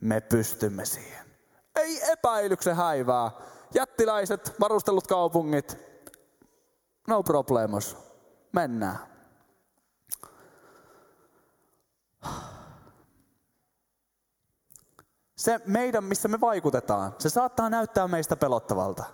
me 0.00 0.20
pystymme 0.20 0.84
siihen. 0.84 1.26
Ei 1.76 2.12
epäilyksen 2.12 2.76
häivää. 2.76 3.30
Jättiläiset, 3.74 4.54
varustellut 4.60 5.06
kaupungit, 5.06 5.78
no 7.08 7.22
problemos. 7.22 7.96
Mennään. 8.52 8.98
Se 15.36 15.60
meidän, 15.66 16.04
missä 16.04 16.28
me 16.28 16.40
vaikutetaan, 16.40 17.14
se 17.18 17.28
saattaa 17.28 17.70
näyttää 17.70 18.08
meistä 18.08 18.36
pelottavalta. 18.36 19.04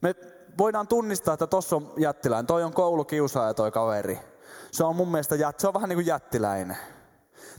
Me 0.00 0.14
voidaan 0.58 0.88
tunnistaa, 0.88 1.34
että 1.34 1.46
tuossa 1.46 1.76
on 1.76 1.92
jättiläinen, 1.96 2.46
toi 2.46 2.64
on 2.64 2.72
koulukiusaaja 2.72 3.54
toi 3.54 3.70
kaveri 3.70 4.31
se 4.70 4.84
on 4.84 4.96
mun 4.96 5.08
mielestä 5.08 5.36
se 5.58 5.68
on 5.68 5.74
vähän 5.74 5.88
niin 5.88 5.96
kuin 5.96 6.06
jättiläinen. 6.06 6.76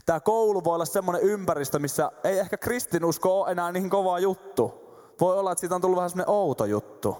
Tämä 0.06 0.20
koulu 0.20 0.64
voi 0.64 0.74
olla 0.74 0.84
semmoinen 0.84 1.22
ympäristö, 1.22 1.78
missä 1.78 2.10
ei 2.24 2.38
ehkä 2.38 2.56
kristinusko 2.56 3.40
ole 3.40 3.50
enää 3.50 3.72
niin 3.72 3.90
kova 3.90 4.18
juttu. 4.18 4.84
Voi 5.20 5.38
olla, 5.38 5.52
että 5.52 5.60
siitä 5.60 5.74
on 5.74 5.80
tullut 5.80 5.96
vähän 5.96 6.10
semmoinen 6.10 6.34
outo 6.34 6.64
juttu. 6.64 7.16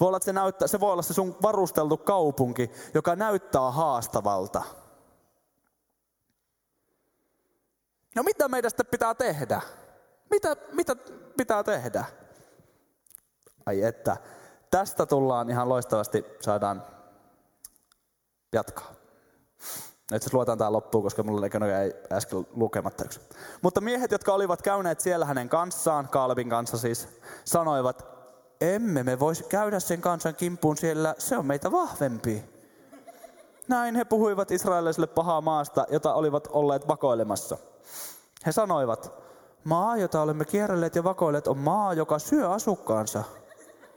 Voi 0.00 0.06
olla, 0.06 0.16
että 0.16 0.24
se, 0.24 0.32
näyttää, 0.32 0.68
se 0.68 0.80
voi 0.80 0.92
olla 0.92 1.02
se 1.02 1.14
sun 1.14 1.36
varusteltu 1.42 1.96
kaupunki, 1.96 2.70
joka 2.94 3.16
näyttää 3.16 3.70
haastavalta. 3.70 4.62
No 8.14 8.22
mitä 8.22 8.48
meidän 8.48 8.70
sitten 8.70 8.86
pitää 8.86 9.14
tehdä? 9.14 9.60
Mitä, 10.30 10.56
mitä 10.72 10.96
pitää 11.36 11.64
tehdä? 11.64 12.04
Ai 13.66 13.82
että, 13.82 14.16
tästä 14.70 15.06
tullaan 15.06 15.50
ihan 15.50 15.68
loistavasti, 15.68 16.24
saadaan 16.40 16.95
jatkaa. 18.52 18.92
Nyt 20.10 20.22
se 20.22 20.30
luetaan 20.32 20.58
tämä 20.58 20.72
loppuun, 20.72 21.04
koska 21.04 21.22
mulla 21.22 21.46
ei 21.80 21.92
äsken 22.12 22.46
lukematta 22.54 23.04
yksi. 23.04 23.20
Mutta 23.62 23.80
miehet, 23.80 24.10
jotka 24.10 24.32
olivat 24.32 24.62
käyneet 24.62 25.00
siellä 25.00 25.26
hänen 25.26 25.48
kanssaan, 25.48 26.08
Kaalebin 26.08 26.48
kanssa 26.48 26.78
siis, 26.78 27.08
sanoivat, 27.44 28.06
emme 28.60 29.02
me 29.02 29.18
voisi 29.18 29.44
käydä 29.44 29.80
sen 29.80 30.00
kansan 30.00 30.34
kimppuun 30.34 30.76
siellä, 30.76 31.14
se 31.18 31.36
on 31.36 31.46
meitä 31.46 31.72
vahvempi. 31.72 32.44
Näin 33.68 33.94
he 33.94 34.04
puhuivat 34.04 34.50
israelilaisille 34.50 35.06
pahaa 35.06 35.40
maasta, 35.40 35.86
jota 35.90 36.14
olivat 36.14 36.48
olleet 36.52 36.88
vakoilemassa. 36.88 37.58
He 38.46 38.52
sanoivat, 38.52 39.12
maa, 39.64 39.96
jota 39.96 40.22
olemme 40.22 40.44
kierrelleet 40.44 40.94
ja 40.94 41.04
vakoilleet, 41.04 41.48
on 41.48 41.58
maa, 41.58 41.94
joka 41.94 42.18
syö 42.18 42.50
asukkaansa. 42.50 43.24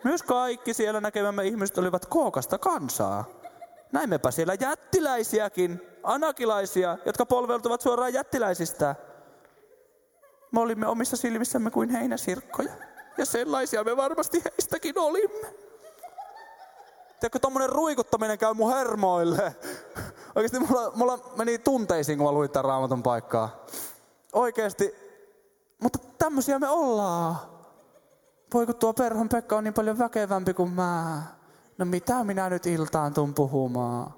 Myös 0.04 0.24
kaikki 0.24 0.74
siellä 0.74 1.02
näkemämme 1.02 1.46
ihmiset 1.46 1.78
olivat 1.78 2.06
kookasta 2.06 2.58
kansaa. 2.58 3.26
Näimmepä 3.92 4.32
siellä 4.32 4.54
jättiläisiäkin, 4.60 5.82
anakilaisia, 6.04 6.98
jotka 7.06 7.26
polveltuvat 7.26 7.82
suoraan 7.82 8.14
jättiläisistä. 8.14 8.96
Me 10.52 10.60
olimme 10.60 10.88
omissa 10.88 11.18
silmissämme 11.18 11.72
kuin 11.72 11.90
heinäsirkkoja. 11.90 12.72
Ja 13.18 13.26
sellaisia 13.26 13.84
me 13.84 13.98
varmasti 13.98 14.44
heistäkin 14.46 15.00
olimme. 15.00 15.54
Tiedätkö, 17.20 17.40
tommonen 17.40 17.70
ruikuttaminen 17.70 18.38
käy 18.38 18.54
mun 18.54 18.74
hermoille. 18.74 19.56
Oikeasti 20.36 20.60
mulla, 20.60 20.92
mulla 20.96 21.20
meni 21.38 21.58
tunteisiin, 21.58 22.18
kun 22.18 22.28
mä 22.28 22.32
luin 22.32 22.50
tämän 22.50 22.66
raamatun 22.66 23.04
paikkaa. 23.04 23.66
Oikeasti. 24.34 24.96
Mutta 25.84 26.00
tämmöisiä 26.18 26.60
me 26.60 26.70
ollaan. 26.70 27.36
Voi 28.54 28.66
kun 28.66 28.76
tuo 28.76 28.94
Perhon 28.94 29.30
Pekka 29.30 29.58
on 29.58 29.64
niin 29.64 29.74
paljon 29.74 30.00
väkevämpi 30.00 30.54
kuin 30.54 30.72
mä 30.72 31.22
no 31.80 31.86
mitä 31.86 32.24
minä 32.24 32.50
nyt 32.50 32.66
iltaan 32.66 33.14
tuun 33.14 33.34
puhumaan? 33.34 34.14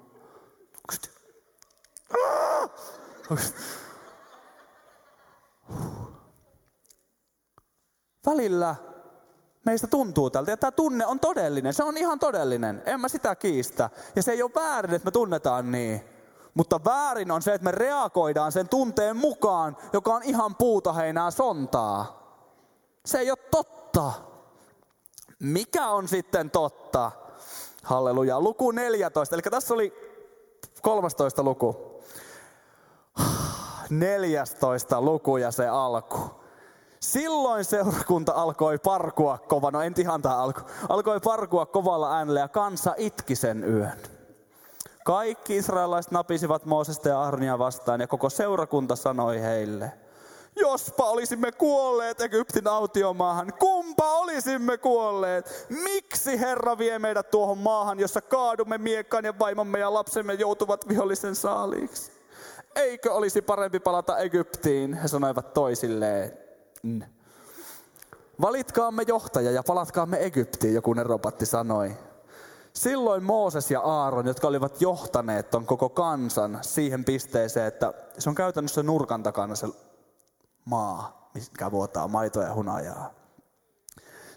Välillä 8.26 8.76
Meistä 9.64 9.86
tuntuu 9.86 10.30
tältä 10.30 10.50
ja 10.50 10.56
tämä 10.56 10.70
tunne 10.70 11.06
on 11.06 11.20
todellinen. 11.20 11.74
Se 11.74 11.84
on 11.84 11.96
ihan 11.96 12.18
todellinen. 12.18 12.82
En 12.86 13.00
mä 13.00 13.08
sitä 13.08 13.34
kiistä. 13.34 13.90
Ja 14.16 14.22
se 14.22 14.32
ei 14.32 14.42
ole 14.42 14.50
väärin, 14.54 14.94
että 14.94 15.06
me 15.06 15.10
tunnetaan 15.10 15.72
niin. 15.72 16.04
Mutta 16.54 16.80
väärin 16.84 17.30
on 17.30 17.42
se, 17.42 17.54
että 17.54 17.64
me 17.64 17.70
reagoidaan 17.70 18.52
sen 18.52 18.68
tunteen 18.68 19.16
mukaan, 19.16 19.76
joka 19.92 20.14
on 20.14 20.22
ihan 20.22 20.54
puuta 20.54 20.92
heinää 20.92 21.30
sontaa. 21.30 22.22
Se 23.06 23.18
ei 23.18 23.30
ole 23.30 23.38
totta. 23.50 24.12
Mikä 25.38 25.88
on 25.88 26.08
sitten 26.08 26.50
totta? 26.50 27.12
Halleluja. 27.82 28.40
Luku 28.40 28.70
14. 28.70 29.36
Eli 29.36 29.42
tässä 29.42 29.74
oli 29.74 29.92
13 30.82 31.42
luku. 31.42 32.02
14 33.90 35.00
luku 35.00 35.36
ja 35.36 35.50
se 35.50 35.68
alku. 35.68 36.18
Silloin 37.00 37.64
seurakunta 37.64 38.32
alkoi 38.32 38.78
parkua 38.78 39.38
kova, 39.38 39.70
no 39.70 39.82
en 39.82 39.94
ihan 39.98 40.22
tämä 40.22 40.36
alku, 40.36 40.60
alkoi 40.88 41.20
parkua 41.20 41.66
kovalla 41.66 42.16
äänellä 42.16 42.40
ja 42.40 42.48
kansa 42.48 42.94
itki 42.96 43.36
sen 43.36 43.64
yön. 43.64 43.98
Kaikki 45.04 45.56
israelaiset 45.56 46.12
napisivat 46.12 46.66
Moosesta 46.66 47.08
ja 47.08 47.22
Arnia 47.22 47.58
vastaan 47.58 48.00
ja 48.00 48.06
koko 48.06 48.30
seurakunta 48.30 48.96
sanoi 48.96 49.40
heille, 49.40 49.92
jospa 50.56 51.04
olisimme 51.04 51.52
kuolleet 51.52 52.20
Egyptin 52.20 52.68
autiomaahan, 52.68 53.52
kumpa 53.58 54.10
olisimme 54.12 54.78
kuolleet? 54.78 55.66
Miksi 55.68 56.40
Herra 56.40 56.78
vie 56.78 56.98
meidät 56.98 57.30
tuohon 57.30 57.58
maahan, 57.58 58.00
jossa 58.00 58.20
kaadumme 58.20 58.78
miekkaan 58.78 59.24
ja 59.24 59.38
vaimomme 59.38 59.78
ja 59.78 59.94
lapsemme 59.94 60.34
joutuvat 60.34 60.88
vihollisen 60.88 61.34
saaliiksi? 61.34 62.12
Eikö 62.74 63.12
olisi 63.12 63.42
parempi 63.42 63.80
palata 63.80 64.18
Egyptiin, 64.18 64.94
he 64.94 65.08
sanoivat 65.08 65.54
toisilleen. 65.54 66.38
Valitkaamme 68.40 69.04
johtaja 69.06 69.50
ja 69.50 69.62
palatkaamme 69.62 70.16
Egyptiin, 70.24 70.74
joku 70.74 70.92
neropatti 70.92 71.46
sanoi. 71.46 71.96
Silloin 72.72 73.22
Mooses 73.22 73.70
ja 73.70 73.80
Aaron, 73.80 74.26
jotka 74.26 74.48
olivat 74.48 74.80
johtaneet 74.80 75.50
ton 75.50 75.66
koko 75.66 75.88
kansan 75.88 76.58
siihen 76.62 77.04
pisteeseen, 77.04 77.66
että 77.66 77.94
se 78.18 78.28
on 78.28 78.34
käytännössä 78.34 78.82
nurkan 78.82 79.22
takana 79.22 79.54
se 79.54 79.66
maa, 80.64 81.30
mikä 81.34 81.70
vuotaa 81.70 82.08
maitoa 82.08 82.42
ja 82.42 82.54
hunajaa. 82.54 83.10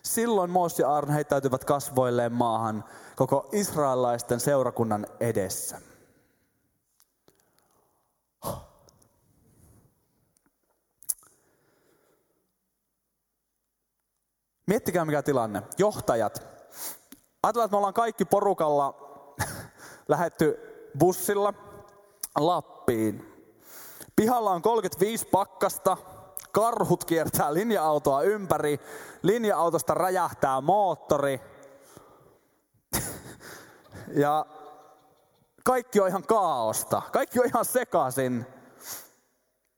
Silloin 0.04 0.50
Mooses 0.52 0.80
ja 0.80 0.90
Aaron 0.90 1.12
heittäytyvät 1.14 1.66
kasvoilleen 1.66 2.34
maahan 2.34 2.84
koko 3.16 3.50
israelaisten 3.52 4.40
seurakunnan 4.40 5.08
edessä. 5.20 5.82
Miettikää 14.68 15.06
mikä 15.06 15.24
tilanne. 15.24 15.64
Johtajat. 15.78 16.44
Ajatellaan, 17.44 17.66
että 17.66 17.74
me 17.74 17.78
ollaan 17.78 17.94
kaikki 17.94 18.26
porukalla 18.26 18.96
lähetty 20.08 20.60
bussilla 21.00 21.54
Lappiin. 22.40 23.32
Pihalla 24.16 24.52
on 24.52 24.62
35 24.62 25.28
pakkasta, 25.28 25.98
karhut 26.56 27.06
kiertää 27.06 27.54
linja-autoa 27.54 28.22
ympäri, 28.22 28.80
linja-autosta 29.22 29.94
räjähtää 29.94 30.62
moottori. 30.62 31.42
ja 34.24 34.46
kaikki 35.64 36.00
on 36.00 36.08
ihan 36.08 36.24
kaaosta, 36.24 37.02
kaikki 37.12 37.40
on 37.40 37.46
ihan 37.46 37.66
sekaisin. 37.66 38.46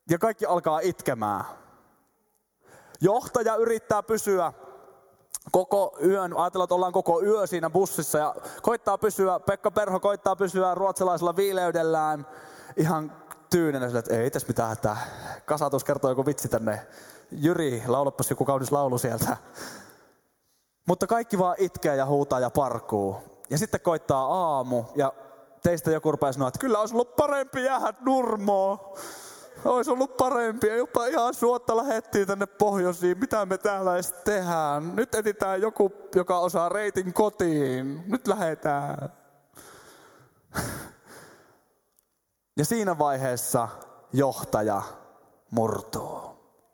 Ja 0.10 0.18
kaikki 0.18 0.46
alkaa 0.46 0.80
itkemään. 0.80 1.44
Johtaja 3.02 3.56
yrittää 3.56 4.04
pysyä 4.04 4.54
koko 5.52 5.98
yön, 6.06 6.38
ajatellaan, 6.38 6.66
että 6.66 6.76
ollaan 6.76 6.94
koko 6.94 7.22
yö 7.22 7.48
siinä 7.48 7.70
bussissa 7.70 8.18
ja 8.18 8.36
koittaa 8.62 8.98
pysyä, 8.98 9.40
Pekka 9.40 9.72
Perho 9.72 10.00
koittaa 10.00 10.36
pysyä 10.36 10.76
ruotsalaisella 10.76 11.36
viileydellään 11.36 12.28
ihan 12.76 13.27
tyynenä, 13.50 14.00
että 14.00 14.16
ei 14.16 14.32
tässä 14.32 14.48
mitään 14.48 14.70
hätää. 14.70 14.98
Kasatus 15.46 15.84
kertoo 15.84 16.12
joku 16.12 16.26
vitsi 16.26 16.48
tänne. 16.48 16.88
Jyri, 17.32 17.84
laulapas 17.88 18.30
joku 18.30 18.46
kaunis 18.46 18.72
laulu 18.72 18.98
sieltä. 18.98 19.38
Mutta 20.88 21.08
kaikki 21.08 21.38
vaan 21.38 21.56
itkee 21.60 21.96
ja 21.96 22.06
huutaa 22.06 22.40
ja 22.40 22.50
parkuu. 22.50 23.16
Ja 23.50 23.58
sitten 23.58 23.82
koittaa 23.82 24.26
aamu 24.26 24.84
ja 24.96 25.14
teistä 25.64 25.92
joku 25.92 26.12
rupeaa 26.12 26.32
sanoa, 26.32 26.48
että 26.48 26.60
kyllä 26.60 26.80
olisi 26.80 26.94
ollut 26.94 27.16
parempi 27.16 27.64
jäädä 27.64 27.94
nurmoon. 28.00 28.80
Olisi 29.66 29.92
ollut 29.92 30.18
parempi. 30.18 30.68
Jopa 30.68 31.06
ihan 31.06 31.34
suotta 31.34 31.78
lähettiin 31.78 32.28
tänne 32.28 32.46
pohjoisiin. 32.46 33.20
Mitä 33.20 33.46
me 33.46 33.58
täällä 33.58 33.94
edes 33.94 34.12
tehdään? 34.12 34.96
Nyt 34.96 35.16
etsitään 35.16 35.62
joku, 35.62 35.92
joka 36.16 36.40
osaa 36.40 36.70
reitin 36.70 37.14
kotiin. 37.14 38.04
Nyt 38.08 38.28
lähetään. 38.28 39.10
Ja 42.58 42.66
siinä 42.66 42.98
vaiheessa 42.98 43.68
johtaja 44.14 44.82
murtuu 45.52 46.22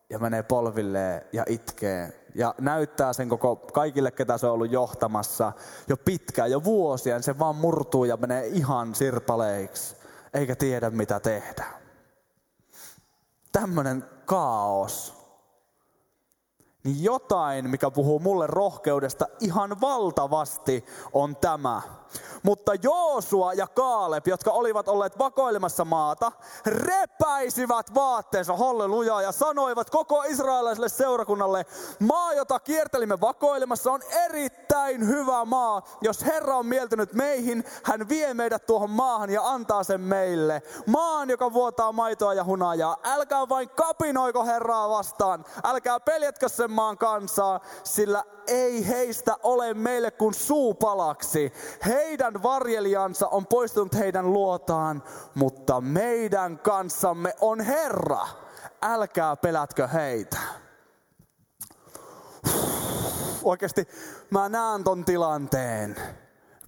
ja 0.09 0.19
menee 0.19 0.43
polvilleen 0.43 1.21
ja 1.33 1.45
itkee 1.47 2.25
ja 2.35 2.55
näyttää 2.57 3.13
sen 3.13 3.29
koko 3.29 3.55
kaikille, 3.55 4.11
ketä 4.11 4.37
se 4.37 4.47
on 4.47 4.53
ollut 4.53 4.71
johtamassa 4.71 5.51
jo 5.87 5.97
pitkään, 5.97 6.51
jo 6.51 6.63
vuosia. 6.63 7.21
Se 7.21 7.39
vaan 7.39 7.55
murtuu 7.55 8.05
ja 8.05 8.17
menee 8.17 8.47
ihan 8.47 8.95
sirpaleiksi, 8.95 9.95
eikä 10.33 10.55
tiedä 10.55 10.89
mitä 10.89 11.19
tehdä 11.19 11.65
tämmöinen 13.51 14.05
kaos, 14.25 15.13
niin 16.83 17.03
jotain, 17.03 17.69
mikä 17.69 17.91
puhuu 17.91 18.19
mulle 18.19 18.47
rohkeudesta 18.47 19.27
ihan 19.39 19.81
valtavasti, 19.81 20.85
on 21.13 21.35
tämä. 21.35 21.81
Mutta 22.43 22.71
Joosua 22.83 23.53
ja 23.53 23.67
Kaaleb, 23.67 24.27
jotka 24.27 24.51
olivat 24.51 24.87
olleet 24.87 25.19
vakoilemassa 25.19 25.85
maata, 25.85 26.31
repäisivät 26.65 27.93
vaatteensa, 27.95 28.57
halleluja, 28.57 29.21
ja 29.21 29.31
sanoivat 29.31 29.89
koko 29.89 30.23
israelaiselle 30.23 30.89
seurakunnalle, 30.89 31.65
maa, 31.99 32.33
jota 32.33 32.59
kiertelimme 32.59 33.21
vakoilemassa, 33.21 33.91
on 33.91 34.01
erittäin 34.25 35.07
hyvä 35.07 35.45
maa. 35.45 35.81
Jos 36.01 36.25
Herra 36.25 36.57
on 36.57 36.65
mieltynyt 36.65 37.13
meihin, 37.13 37.63
hän 37.83 38.09
vie 38.09 38.33
meidät 38.33 38.65
tuohon 38.65 38.89
maahan 38.89 39.29
ja 39.29 39.47
antaa 39.47 39.83
sen 39.83 40.01
meille. 40.01 40.61
Maan, 40.87 41.29
joka 41.29 41.53
vuotaa 41.53 41.91
maitoa 41.91 42.33
ja 42.33 42.43
hunajaa. 42.43 42.97
Älkää 43.03 43.49
vain 43.49 43.69
kapinoiko 43.69 44.45
Herraa 44.45 44.89
vastaan. 44.89 45.45
Älkää 45.63 45.99
peljätkö 45.99 46.49
sen 46.49 46.71
maan 46.71 46.97
kansaa, 46.97 47.59
sillä 47.83 48.23
ei 48.47 48.87
heistä 48.87 49.37
ole 49.43 49.73
meille 49.73 50.11
kuin 50.11 50.33
suupalaksi. 50.33 51.53
Heidän 52.03 52.43
varjelijansa 52.43 53.27
on 53.27 53.47
poistunut 53.47 53.95
heidän 53.95 54.33
luotaan, 54.33 55.03
mutta 55.35 55.81
meidän 55.81 56.59
kanssamme 56.59 57.33
on 57.41 57.61
Herra. 57.61 58.27
Älkää 58.81 59.35
pelätkö 59.35 59.87
heitä. 59.87 60.37
Oikeasti 63.43 63.87
mä 64.29 64.49
näen 64.49 64.83
ton 64.83 65.05
tilanteen 65.05 65.95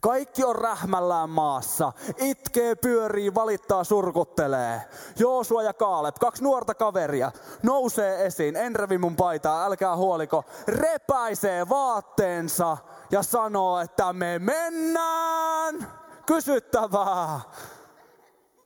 kaikki 0.06 0.44
on 0.44 0.56
rähmällään 0.56 1.30
maassa. 1.30 1.92
Itkee, 2.18 2.76
pyörii, 2.76 3.36
valittaa, 3.36 3.84
surkuttelee. 3.84 4.82
Joosua 5.20 5.64
ja 5.64 5.74
Kaalep, 5.74 6.16
kaksi 6.16 6.44
nuorta 6.44 6.76
kaveria, 6.76 7.32
nousee 7.64 8.26
esiin. 8.26 8.56
En 8.56 8.76
revi 8.76 8.98
mun 8.98 9.16
paitaa, 9.16 9.66
älkää 9.66 9.96
huoliko. 9.96 10.44
Repäisee 10.68 11.70
vaatteensa 11.70 12.78
ja 13.12 13.24
sanoo, 13.24 13.80
että 13.80 14.14
me 14.14 14.40
mennään. 14.40 15.92
Kysyttävää. 16.26 17.40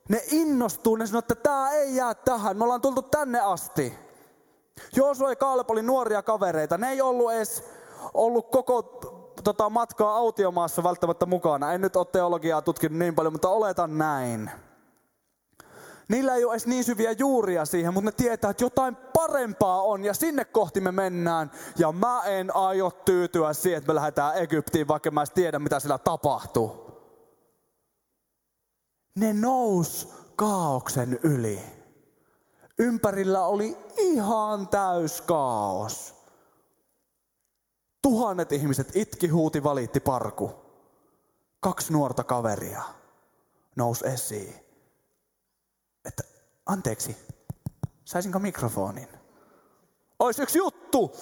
Ne 0.08 0.22
innostuu, 0.30 0.96
ne 0.96 1.06
sanoo, 1.06 1.18
että 1.18 1.34
tämä 1.34 1.70
ei 1.70 1.96
jää 1.96 2.14
tähän. 2.14 2.56
Me 2.56 2.64
ollaan 2.64 2.80
tultu 2.80 3.02
tänne 3.02 3.40
asti. 3.40 3.98
Joosua 4.96 5.30
ja 5.30 5.36
Kaalep 5.36 5.70
oli 5.70 5.82
nuoria 5.82 6.22
kavereita. 6.22 6.78
Ne 6.78 6.90
ei 6.90 7.00
ollut 7.00 7.32
edes 7.32 7.64
ollut 8.14 8.50
koko 8.50 8.82
tota, 9.44 9.70
matkaa 9.70 10.16
autiomaassa 10.16 10.82
välttämättä 10.82 11.26
mukana. 11.26 11.72
En 11.72 11.80
nyt 11.80 11.96
ole 11.96 12.06
teologiaa 12.12 12.62
tutkinut 12.62 12.98
niin 12.98 13.14
paljon, 13.14 13.32
mutta 13.32 13.48
oletan 13.48 13.98
näin. 13.98 14.50
Niillä 16.10 16.34
ei 16.34 16.44
ole 16.44 16.52
edes 16.52 16.66
niin 16.66 16.84
syviä 16.84 17.12
juuria 17.12 17.64
siihen, 17.64 17.94
mutta 17.94 18.08
ne 18.08 18.12
tietää, 18.12 18.50
että 18.50 18.64
jotain 18.64 18.96
parempaa 18.96 19.82
on 19.82 20.04
ja 20.04 20.14
sinne 20.14 20.44
kohti 20.44 20.80
me 20.80 20.92
mennään. 20.92 21.50
Ja 21.78 21.92
mä 21.92 22.22
en 22.22 22.56
aio 22.56 22.90
tyytyä 22.90 23.52
siihen, 23.52 23.78
että 23.78 23.92
me 23.92 23.94
lähdetään 23.94 24.38
Egyptiin, 24.38 24.88
vaikka 24.88 25.10
mä 25.10 25.20
en 25.20 25.26
tiedä, 25.34 25.58
mitä 25.58 25.80
siellä 25.80 25.98
tapahtuu. 25.98 26.90
Ne 29.14 29.32
nous 29.32 30.14
kaauksen 30.36 31.18
yli. 31.22 31.60
Ympärillä 32.78 33.46
oli 33.46 33.76
ihan 33.96 34.68
täys 34.68 35.20
kaos. 35.20 36.14
Tuhannet 38.02 38.52
ihmiset 38.52 38.96
itki, 38.96 39.28
huuti, 39.28 39.64
valitti, 39.64 40.00
parku. 40.00 40.50
Kaksi 41.60 41.92
nuorta 41.92 42.24
kaveria 42.24 42.82
nousi 43.76 44.06
esiin. 44.06 44.59
Anteeksi, 46.70 47.16
saisinko 48.04 48.38
mikrofonin? 48.38 49.08
Ois 50.18 50.38
yksi 50.38 50.58
juttu. 50.58 51.16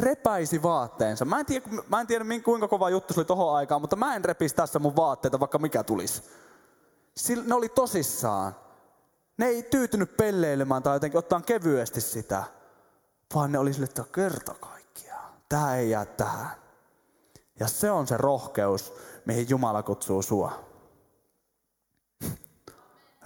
repäisi 0.00 0.62
vaatteensa. 0.62 1.24
Mä 1.24 1.40
en 1.40 1.46
tiedä, 1.46 1.66
mä 1.88 2.00
en 2.00 2.06
tiedä 2.06 2.24
kuinka 2.44 2.68
kova 2.68 2.90
juttu 2.90 3.14
se 3.14 3.20
oli 3.20 3.24
tohon 3.24 3.56
aikaan, 3.56 3.80
mutta 3.80 3.96
mä 3.96 4.16
en 4.16 4.24
repisi 4.24 4.54
tässä 4.54 4.78
mun 4.78 4.96
vaatteita, 4.96 5.40
vaikka 5.40 5.58
mikä 5.58 5.82
tulisi. 5.84 6.22
Sillä 7.16 7.44
ne 7.46 7.54
oli 7.54 7.68
tosissaan. 7.68 8.56
Ne 9.38 9.46
ei 9.46 9.62
tyytynyt 9.62 10.16
pelleilemään 10.16 10.82
tai 10.82 10.96
jotenkin 10.96 11.18
ottaa 11.18 11.40
kevyesti 11.40 12.00
sitä, 12.00 12.44
vaan 13.34 13.52
ne 13.52 13.58
oli 13.58 13.72
sille, 13.72 13.84
että 13.84 14.04
kerta 14.12 14.54
kaikkiaan. 14.54 15.32
Tää 15.48 15.76
ei 15.76 15.90
jää 15.90 16.04
tähän. 16.04 16.50
Ja 17.60 17.68
se 17.68 17.90
on 17.90 18.06
se 18.06 18.16
rohkeus, 18.16 18.92
mihin 19.24 19.48
Jumala 19.48 19.82
kutsuu 19.82 20.22
sua. 20.22 20.75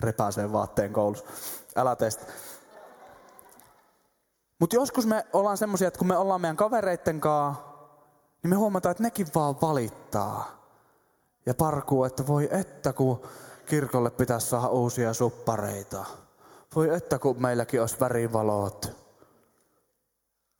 Repäisee 0.01 0.53
vaatteen 0.53 0.93
koulussa. 0.93 1.27
Älä 1.77 1.97
testa. 1.97 2.27
Mutta 4.59 4.77
joskus 4.77 5.07
me 5.07 5.27
ollaan 5.33 5.59
semmoisia, 5.59 5.89
että 5.89 5.99
kun 5.99 6.09
me 6.09 6.17
ollaan 6.17 6.41
meidän 6.41 6.57
kavereitten 6.57 7.21
kanssa, 7.21 7.63
niin 8.43 8.51
me 8.51 8.57
huomataan, 8.57 8.91
että 8.91 9.03
nekin 9.03 9.27
vaan 9.35 9.61
valittaa. 9.61 10.61
Ja 11.47 11.55
parkuu, 11.55 12.05
että 12.05 12.27
voi 12.27 12.49
että 12.51 12.93
kun 12.93 13.23
kirkolle 13.67 14.11
pitäisi 14.11 14.47
saada 14.47 14.69
uusia 14.69 15.15
suppareita. 15.15 16.05
Voi 16.77 16.95
että 16.95 17.19
kun 17.19 17.43
meilläkin 17.43 17.81
olisi 17.81 18.01
värivalot. 18.01 18.97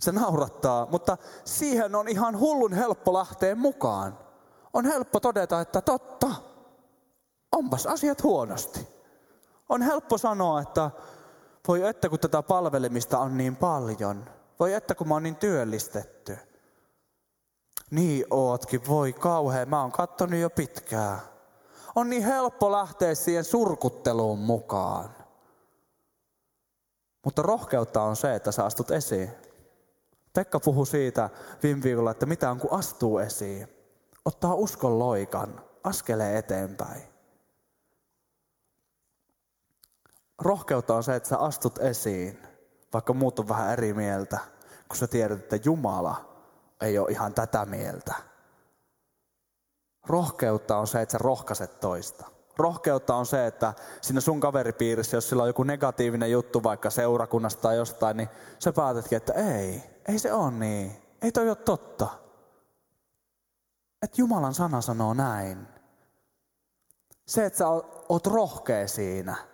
Se 0.01 0.13
naurattaa, 0.13 0.87
mutta 0.91 1.17
siihen 1.45 1.95
on 1.95 2.09
ihan 2.09 2.39
hullun 2.39 2.73
helppo 2.73 3.13
lähteä 3.13 3.55
mukaan. 3.55 4.19
On 4.73 4.85
helppo 4.85 5.21
todeta, 5.21 5.61
että 5.61 5.81
totta, 5.81 6.29
onpas 7.53 7.87
asiat 7.87 8.23
huonosti. 8.23 9.00
On 9.71 9.83
helppo 9.83 10.19
sanoa, 10.19 10.61
että 10.61 10.91
voi 11.69 11.89
että 11.89 12.09
kun 12.09 12.19
tätä 12.19 12.43
palvelemista 12.43 13.19
on 13.19 13.37
niin 13.37 13.57
paljon. 13.57 14.25
Voi 14.61 14.75
että 14.75 14.95
kun 14.95 15.09
mä 15.09 15.15
oon 15.15 15.23
niin 15.23 15.37
työllistetty. 15.37 16.39
Niin 17.91 18.25
ootkin, 18.31 18.89
voi 18.89 19.13
kauhean, 19.13 19.69
mä 19.69 19.81
oon 19.81 19.93
kattonut 19.93 20.41
jo 20.41 20.51
pitkään. 20.51 21.19
On 21.95 22.11
niin 22.11 22.25
helppo 22.25 22.73
lähteä 22.73 23.15
siihen 23.15 23.45
surkutteluun 23.45 24.39
mukaan. 24.39 25.17
Mutta 27.25 27.43
rohkeutta 27.43 28.03
on 28.03 28.17
se, 28.17 28.35
että 28.35 28.53
sä 28.53 28.65
astut 28.65 28.91
esiin. 28.91 29.31
Pekka 30.33 30.61
puhui 30.61 30.87
siitä 30.87 31.31
viime 31.63 31.83
viikolla, 31.83 32.11
että 32.11 32.27
mitä 32.27 32.51
on 32.51 32.61
kun 32.61 32.79
astuu 32.79 33.19
esiin. 33.19 33.69
Ottaa 34.25 34.55
uskon 34.55 34.99
loikan, 34.99 35.61
askelee 35.85 36.39
eteenpäin. 36.39 37.10
Rohkeutta 40.41 40.95
on 40.95 41.05
se, 41.05 41.17
että 41.17 41.29
sä 41.29 41.39
astut 41.39 41.79
esiin, 41.79 42.39
vaikka 42.93 43.13
muut 43.13 43.39
on 43.39 43.49
vähän 43.49 43.73
eri 43.73 43.95
mieltä, 43.95 44.39
kun 44.89 44.97
sä 44.97 45.07
tiedät, 45.07 45.39
että 45.39 45.59
Jumala 45.65 46.31
ei 46.81 46.99
ole 46.99 47.11
ihan 47.11 47.35
tätä 47.35 47.65
mieltä. 47.65 48.15
Rohkeutta 50.07 50.77
on 50.77 50.87
se, 50.87 51.03
että 51.03 51.13
sä 51.13 51.19
rohkaiset 51.19 51.81
toista. 51.81 52.25
Rohkeutta 52.57 53.15
on 53.15 53.27
se, 53.27 53.47
että 53.47 53.75
siinä 54.01 54.21
sun 54.21 54.41
kaveripiirissä, 54.41 55.17
jos 55.17 55.29
sillä 55.29 55.43
on 55.43 55.49
joku 55.49 55.63
negatiivinen 55.63 56.31
juttu 56.31 56.63
vaikka 56.63 56.91
seurakunnasta 56.91 57.63
tai 57.63 57.77
jostain, 57.77 58.17
niin 58.17 58.29
sä 58.59 58.73
päätätkin, 58.73 59.17
että 59.17 59.33
ei, 59.33 59.83
ei 60.09 60.19
se 60.19 60.33
ole 60.33 60.51
niin. 60.51 61.03
Ei 61.23 61.33
toi 61.33 61.49
ole 61.49 61.57
totta. 61.57 62.09
Että 64.03 64.21
Jumalan 64.21 64.55
sana 64.55 64.81
sanoo 64.81 65.15
näin. 65.15 65.69
Se, 67.27 67.47
että 67.47 67.59
sä 67.59 67.69
oot 68.09 68.27
rohkea 68.27 68.89
siinä– 68.89 69.37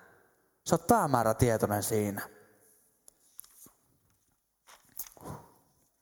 Sä 0.69 0.75
oot 0.75 0.87
päämäärätietoinen 0.87 1.83
siinä. 1.83 2.23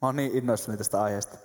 Mä 0.03 0.09
oon 0.09 0.17
niin 0.17 0.33
innoissani 0.39 0.79
tästä 0.79 1.03
aiheesta. 1.03 1.37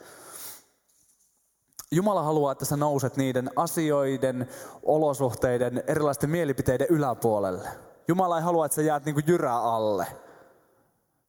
Jumala 1.91 2.23
haluaa, 2.23 2.51
että 2.51 2.65
sä 2.65 2.77
nouset 2.77 3.17
niiden 3.17 3.49
asioiden, 3.55 4.47
olosuhteiden, 4.83 5.83
erilaisten 5.87 6.29
mielipiteiden 6.29 6.87
yläpuolelle. 6.89 7.69
Jumala 8.07 8.37
ei 8.37 8.43
halua, 8.43 8.65
että 8.65 8.75
sä 8.75 8.81
jäät 8.81 9.05
niinku 9.05 9.21
jyrää 9.27 9.61
alle. 9.61 10.07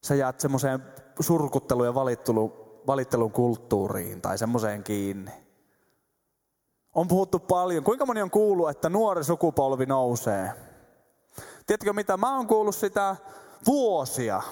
Sä 0.03 0.15
jäät 0.15 0.41
semmoiseen 0.41 0.83
surkutteluun 1.21 1.87
ja 1.87 1.95
valittelun, 1.95 2.53
valittelun 2.87 3.33
kulttuuriin 3.33 4.21
tai 4.21 4.39
semmoiseen 4.39 4.85
kiinni. 4.85 5.31
On 6.95 7.09
puhuttu 7.09 7.39
paljon. 7.39 7.85
Kuinka 7.85 8.07
moni 8.07 8.23
on 8.23 8.31
kuullut, 8.31 8.71
että 8.71 8.89
nuori 8.89 9.25
sukupolvi 9.25 9.87
nousee? 9.87 10.70
Tiedätkö 11.71 11.93
mitä? 11.93 12.17
Mä 12.17 12.37
oon 12.37 12.47
kuullut 12.47 12.75
sitä 12.75 13.17
vuosia. 13.67 14.43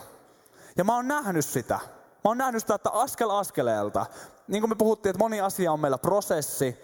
Ja 0.77 0.85
mä 0.85 0.97
oon 0.97 1.09
nähnyt 1.09 1.47
sitä. 1.47 1.75
Mä 1.95 2.21
oon 2.25 2.39
nähnyt 2.39 2.63
sitä, 2.63 2.75
että 2.75 2.91
askel 2.91 3.31
askeleelta. 3.31 4.07
Niin 4.49 4.63
kuin 4.63 4.71
me 4.71 4.75
puhuttiin, 4.75 5.11
että 5.11 5.25
moni 5.25 5.41
asia 5.41 5.73
on 5.73 5.81
meillä 5.81 5.99
prosessi. 5.99 6.77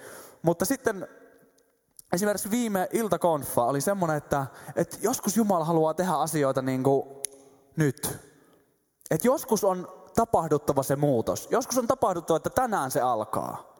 Mutta 0.43 0.65
sitten 0.65 1.09
esimerkiksi 2.13 2.51
viime 2.51 2.89
iltakonfa 2.93 3.65
oli 3.65 3.81
semmoinen, 3.81 4.17
että, 4.17 4.47
että 4.77 4.97
joskus 5.03 5.37
Jumala 5.37 5.65
haluaa 5.65 5.95
tehdä 5.95 6.13
asioita 6.13 6.63
niin 6.63 6.83
kuin 6.83 7.03
nyt. 7.77 8.19
Että 9.11 9.27
joskus 9.27 9.65
on 9.65 9.89
tapahduttava 10.15 10.83
se 10.83 10.97
muutos. 10.97 11.49
Joskus 11.51 11.79
on 11.79 11.87
tapahduttava, 11.87 12.37
että 12.37 12.51
tänään 12.51 12.91
se 12.91 13.01
alkaa. 13.01 13.77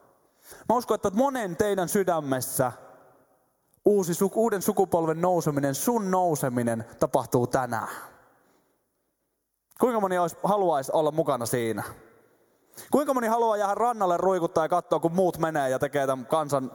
Mä 0.69 0.77
uskon, 0.77 0.95
että 0.95 1.11
monen 1.11 1.57
teidän 1.57 1.89
sydämessä– 1.89 2.73
uusi, 3.85 4.25
uuden 4.35 4.63
sukupolven 4.63 5.21
nouseminen, 5.21 5.75
sun 5.75 6.11
nouseminen 6.11 6.85
tapahtuu 7.01 7.47
tänään. 7.47 7.89
Kuinka 9.81 10.01
moni 10.01 10.19
olisi, 10.19 10.37
haluaisi 10.43 10.93
olla 10.93 11.11
mukana 11.11 11.47
siinä? 11.47 11.83
Kuinka 12.91 13.15
moni 13.15 13.27
haluaa 13.27 13.57
jäädä 13.57 13.75
rannalle 13.75 14.17
ruikuttaa 14.17 14.65
ja 14.65 14.69
katsoa, 14.69 15.01
kun 15.01 15.15
muut 15.15 15.39
menee 15.39 15.71
ja 15.71 15.79
tekee 15.79 16.07
tämän 16.07 16.27
kansan 16.27 16.73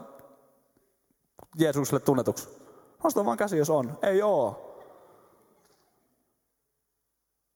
Jeesukselle 1.58 2.00
tunnetuksi? 2.00 2.50
Nosta 3.04 3.26
vaan 3.26 3.38
käsi, 3.38 3.58
jos 3.58 3.70
on. 3.70 3.98
Ei 4.02 4.22
oo. 4.22 4.66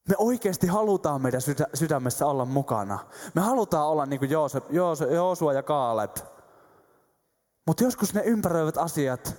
Me 0.10 0.16
oikeasti 0.18 0.68
halutaan 0.68 1.22
meidän 1.22 1.42
sydämessä 1.74 2.28
olla 2.28 2.46
mukana. 2.46 3.00
Me 3.34 3.42
halutaan 3.42 3.88
olla 3.88 4.06
niin 4.06 4.20
kuin 4.20 4.32
Joosua 5.10 5.54
ja 5.54 5.64
Kaaleb. 5.64 6.16
Mutta 7.66 7.84
joskus 7.84 8.14
ne 8.14 8.22
ympäröivät 8.22 8.78
asiat 8.78 9.36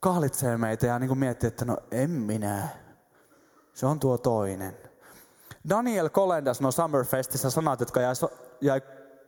kahlitsee 0.00 0.56
meitä 0.56 0.86
ja 0.86 0.98
niin 0.98 1.08
kuin 1.08 1.18
miettii, 1.18 1.48
että 1.48 1.64
no 1.64 1.76
en 1.90 2.10
minä. 2.10 2.68
Se 3.74 3.86
on 3.86 4.00
tuo 4.00 4.18
toinen. 4.18 4.78
Daniel 5.68 6.08
Kolendas 6.08 6.60
no 6.60 6.70
Summerfestissä 6.70 7.50
sanat, 7.50 7.80
jotka 7.80 8.00
jäi, 8.00 8.14
jäi 8.60 8.80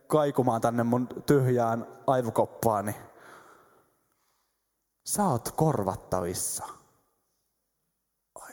kaikumaan 0.07 0.61
tänne 0.61 0.83
mun 0.83 1.07
tyhjään 1.25 1.87
aivokoppaani. 2.07 2.95
Sä 5.05 5.23
oot 5.23 5.51
korvattavissa. 5.51 6.63
Oi. 8.35 8.51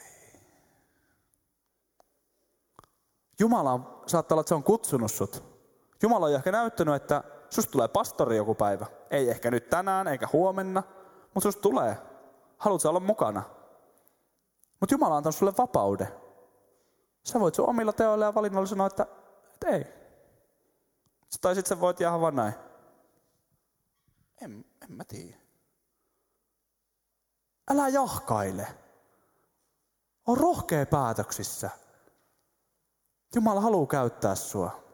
Jumala 3.39 4.01
saattaa 4.07 4.35
olla, 4.35 4.41
että 4.41 4.49
se 4.49 4.55
on 4.55 4.63
kutsunut 4.63 5.11
sut. 5.11 5.43
Jumala 6.01 6.25
on 6.25 6.33
ehkä 6.33 6.51
näyttänyt, 6.51 6.95
että 6.95 7.23
susta 7.55 7.71
tulee 7.71 7.87
pastori 7.87 8.37
joku 8.37 8.55
päivä. 8.55 8.85
Ei 9.11 9.29
ehkä 9.29 9.51
nyt 9.51 9.69
tänään 9.69 10.07
eikä 10.07 10.27
huomenna, 10.33 10.83
mutta 11.33 11.39
susta 11.47 11.61
tulee. 11.61 11.97
Haluatko 12.57 12.89
olla 12.89 12.99
mukana? 12.99 13.43
Mutta 14.79 14.93
Jumala 14.93 15.17
antanut 15.17 15.35
sulle 15.35 15.53
vapauden. 15.57 16.07
Sä 17.23 17.39
voit 17.39 17.55
sun 17.55 17.69
omilla 17.69 17.93
teoilla 17.93 18.25
ja 18.25 18.35
valinnoilla 18.35 18.67
sanoa, 18.67 18.87
että, 18.87 19.07
että 19.53 19.67
ei. 19.67 19.85
Tai 21.41 21.55
sitten 21.55 21.77
sä 21.77 21.81
voit 21.81 21.99
jäädä 21.99 22.21
vaan 22.21 22.35
näin. 22.35 22.53
En, 24.41 24.65
en 24.81 24.91
mä 24.91 25.03
tiedä. 25.03 25.37
Älä 27.71 27.87
jahkaile. 27.87 28.67
On 30.27 30.37
rohkea 30.37 30.85
päätöksissä. 30.85 31.69
Jumala 33.35 33.61
haluaa 33.61 33.87
käyttää 33.87 34.35
sua. 34.35 34.84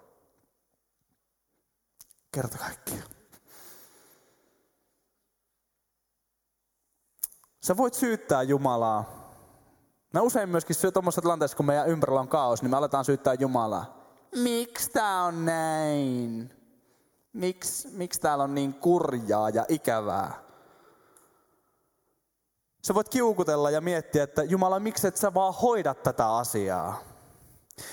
Kerta 2.32 2.58
kaikkiaan. 2.58 3.04
Sä 7.62 7.78
voit 7.78 7.94
syyttää 7.94 8.44
Jumalaa. 8.44 9.22
Mä 10.14 10.22
usein 10.22 10.50
myöskin 10.50 10.76
tuommoisessa 10.94 11.22
tilanteessa, 11.22 11.58
kun 11.58 11.66
meidän 11.66 11.88
ympärillä 11.88 12.22
on 12.22 12.28
kaos, 12.28 12.62
niin 12.62 12.70
me 12.72 12.78
aletaan 12.78 13.06
syyttää 13.06 13.34
Jumalaa. 13.34 14.02
Miksi 14.36 14.90
tää 14.90 15.24
on 15.24 15.46
näin? 15.46 16.54
Miksi 17.34 17.88
miks 17.88 18.20
täällä 18.20 18.44
on 18.44 18.56
niin 18.56 18.74
kurjaa 18.74 19.50
ja 19.50 19.66
ikävää? 19.70 20.34
Sä 22.82 22.94
voit 22.94 23.10
kiukutella 23.10 23.70
ja 23.70 23.82
miettiä, 23.82 24.24
että 24.24 24.44
Jumala, 24.44 24.80
miksi 24.80 25.08
et 25.08 25.18
sä 25.18 25.34
vaan 25.34 25.54
hoida 25.54 25.94
tätä 25.94 26.36
asiaa? 26.36 27.00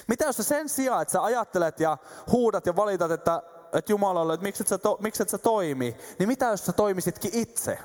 Mitä 0.07 0.25
jos 0.25 0.37
sä 0.37 0.43
sen 0.43 0.69
sijaan, 0.69 1.03
että 1.03 1.13
sä 1.13 1.23
ajattelet 1.23 1.81
ja 1.81 1.99
huudat 2.33 2.67
ja 2.67 2.77
valitat, 2.77 3.11
että, 3.11 3.43
että 3.73 3.93
Jumalalle, 3.93 4.35
että 4.35 4.45
miksi 4.45 4.63
et, 4.63 4.69
sä 4.69 4.79
to, 4.79 4.99
miksi 5.01 5.23
et 5.23 5.29
sä 5.29 5.39
toimi, 5.39 5.97
niin 6.19 6.29
mitä 6.29 6.47
jos 6.47 6.67
sä 6.67 6.73
toimisitkin 6.73 7.31
itse? 7.35 7.79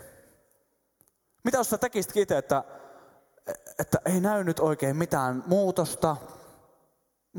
Mitä 1.44 1.58
jos 1.58 1.70
sä 1.70 1.78
tekisitkin 1.78 2.24
itse, 2.24 2.38
että, 2.38 2.64
että 3.80 3.98
ei 4.06 4.20
näy 4.20 4.44
nyt 4.44 4.60
oikein 4.60 4.96
mitään 4.96 5.44
muutosta? 5.48 6.18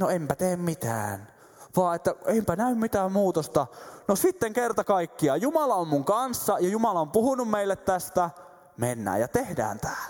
No 0.01 0.09
enpä 0.09 0.37
tee 0.37 0.57
mitään. 0.57 1.35
vaan 1.77 1.97
että 1.97 2.15
eipä 2.27 2.57
näy 2.57 2.75
mitään 2.75 3.13
muutosta. 3.13 3.67
No 4.09 4.17
sitten 4.17 4.53
kerta 4.53 4.85
kaikkiaan, 4.85 5.43
Jumala 5.43 5.75
on 5.75 5.89
mun 5.89 6.05
kanssa 6.05 6.59
ja 6.59 6.69
Jumala 6.69 7.01
on 7.01 7.11
puhunut 7.11 7.51
meille 7.51 7.77
tästä, 7.77 8.31
mennään 8.77 9.21
ja 9.21 9.29
tehdään 9.29 9.81
tämä. 9.81 10.07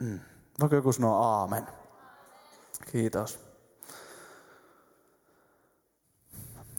Mm. 0.00 0.20
Voiko 0.60 0.74
joku 0.74 0.92
sanoa 0.92 1.26
aamen? 1.26 1.66
Kiitos. 2.92 3.45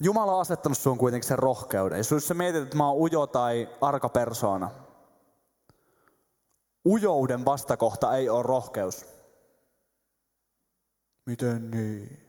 Jumala 0.02 0.36
on 0.36 0.42
asettanut 0.42 0.78
sun 0.78 0.98
kuitenkin 0.98 1.28
sen 1.28 1.40
rohkeuden. 1.40 1.98
Jos 2.12 2.28
sä 2.28 2.34
mietit, 2.34 2.64
että 2.64 2.78
mä 2.78 2.88
oon 2.88 2.98
ujo 2.98 3.28
tai 3.28 3.70
arka 3.82 4.10
persoona, 4.10 4.72
ujouden 6.86 7.46
vastakohta 7.46 8.16
ei 8.16 8.30
ole 8.30 8.44
rohkeus. 8.44 9.06
Miten 11.26 11.72
niin? 11.72 12.28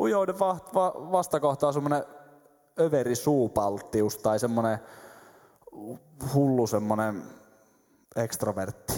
Ujouden 0.00 0.38
va- 0.38 0.58
va- 0.74 1.12
vastakohta 1.12 1.66
on 1.66 1.72
semmoinen 1.72 2.04
överi 2.80 3.14
suupalttius 3.14 4.18
tai 4.18 4.38
semmoinen 4.38 4.78
hullu 6.34 6.66
semmoinen 6.66 7.22
ekstrovertti. 8.16 8.92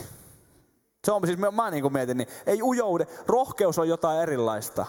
Se 1.05 1.13
on 1.13 1.27
siis, 1.27 1.39
mä 1.53 1.71
niin 1.71 1.83
kuin 1.83 1.93
mietin, 1.93 2.17
niin 2.17 2.29
ei 2.47 2.63
ujoude, 2.63 3.07
rohkeus 3.27 3.79
on 3.79 3.89
jotain 3.89 4.21
erilaista. 4.21 4.87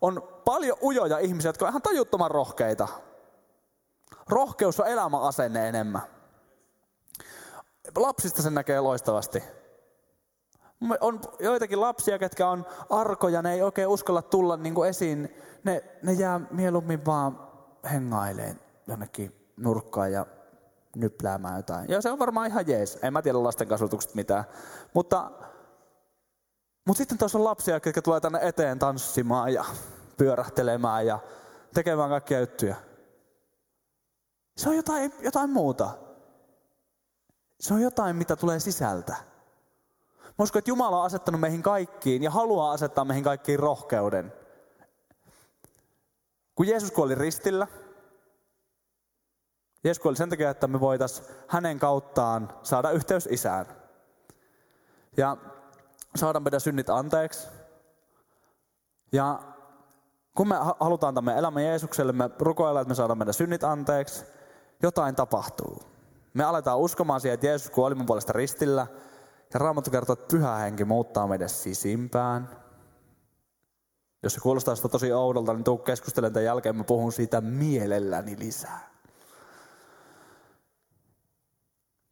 On 0.00 0.22
paljon 0.44 0.76
ujoja 0.82 1.18
ihmisiä, 1.18 1.48
jotka 1.48 1.64
on 1.64 1.68
ihan 1.68 1.82
tajuttoman 1.82 2.30
rohkeita. 2.30 2.88
Rohkeus 4.28 4.80
on 4.80 4.86
elämäasenne 4.86 5.68
enemmän. 5.68 6.02
Lapsista 7.96 8.42
sen 8.42 8.54
näkee 8.54 8.80
loistavasti. 8.80 9.42
On 11.00 11.20
joitakin 11.38 11.80
lapsia, 11.80 12.18
ketkä 12.18 12.48
on 12.48 12.66
arkoja, 12.90 13.42
ne 13.42 13.52
ei 13.52 13.62
oikein 13.62 13.88
uskalla 13.88 14.22
tulla 14.22 14.56
niin 14.56 14.74
kuin 14.74 14.88
esiin. 14.88 15.36
Ne, 15.64 15.84
ne 16.02 16.12
jää 16.12 16.40
mieluummin 16.50 17.06
vaan 17.06 17.48
hengaileen 17.92 18.60
jonnekin 18.86 19.52
nurkkaan 19.56 20.12
ja 20.12 20.26
nypläämään 20.96 21.56
jotain. 21.56 21.88
Ja 21.88 22.02
se 22.02 22.10
on 22.10 22.18
varmaan 22.18 22.46
ihan 22.46 22.68
jees. 22.68 22.98
En 23.02 23.12
mä 23.12 23.22
tiedä 23.22 23.42
lasten 23.42 23.68
kasvatuksesta 23.68 24.16
mitään. 24.16 24.44
Mutta, 24.94 25.30
mutta 26.88 26.98
sitten 26.98 27.18
tuossa 27.18 27.38
on 27.38 27.44
lapsia, 27.44 27.74
jotka 27.74 28.02
tulee 28.02 28.20
tänne 28.20 28.38
eteen 28.42 28.78
tanssimaan 28.78 29.52
ja 29.52 29.64
pyörähtelemään 30.16 31.06
ja 31.06 31.18
tekemään 31.74 32.10
kaikkia 32.10 32.40
juttuja. 32.40 32.74
Se 34.56 34.68
on 34.68 34.76
jotain, 34.76 35.12
jotain 35.20 35.50
muuta. 35.50 35.90
Se 37.60 37.74
on 37.74 37.80
jotain, 37.80 38.16
mitä 38.16 38.36
tulee 38.36 38.60
sisältä. 38.60 39.12
Mä 40.22 40.42
uskon, 40.42 40.58
että 40.58 40.70
Jumala 40.70 40.98
on 40.98 41.04
asettanut 41.04 41.40
meihin 41.40 41.62
kaikkiin 41.62 42.22
ja 42.22 42.30
haluaa 42.30 42.72
asettaa 42.72 43.04
meihin 43.04 43.24
kaikkiin 43.24 43.58
rohkeuden. 43.58 44.32
Kun 46.54 46.68
Jeesus 46.68 46.90
kuoli 46.90 47.14
ristillä, 47.14 47.66
Jeesus 49.84 50.02
kuoli 50.02 50.16
sen 50.16 50.30
takia, 50.30 50.50
että 50.50 50.66
me 50.66 50.80
voitaisiin 50.80 51.28
hänen 51.48 51.78
kauttaan 51.78 52.52
saada 52.62 52.90
yhteys 52.90 53.28
isään. 53.30 53.66
Ja 55.16 55.36
saada 56.16 56.40
meidän 56.40 56.60
synnit 56.60 56.90
anteeksi. 56.90 57.48
Ja 59.12 59.42
kun 60.36 60.48
me 60.48 60.56
halutaan 60.80 61.14
tämän 61.14 61.38
elämän 61.38 61.64
Jeesukselle, 61.64 62.12
me 62.12 62.30
rukoillaan, 62.38 62.82
että 62.82 62.90
me 62.90 62.94
saadaan 62.94 63.18
meidän 63.18 63.34
synnit 63.34 63.64
anteeksi, 63.64 64.24
jotain 64.82 65.14
tapahtuu. 65.14 65.82
Me 66.34 66.44
aletaan 66.44 66.78
uskomaan 66.78 67.20
siihen, 67.20 67.34
että 67.34 67.46
Jeesus 67.46 67.70
kuoli 67.70 67.94
mun 67.94 68.06
puolesta 68.06 68.32
ristillä, 68.32 68.86
ja 69.54 69.60
Raamattu 69.60 69.90
kertoo, 69.90 70.12
että 70.12 70.36
pyhä 70.36 70.56
henki 70.56 70.84
muuttaa 70.84 71.26
meidän 71.26 71.48
sisimpään. 71.48 72.48
Jos 74.22 74.34
se 74.34 74.40
kuulostaa 74.40 74.74
sitä 74.74 74.88
tosi 74.88 75.12
oudolta, 75.12 75.54
niin 75.54 75.64
tuu 75.64 75.78
keskustelen 75.78 76.32
tämän 76.32 76.44
jälkeen, 76.44 76.76
mä 76.76 76.84
puhun 76.84 77.12
siitä 77.12 77.40
mielelläni 77.40 78.38
lisää. 78.38 78.88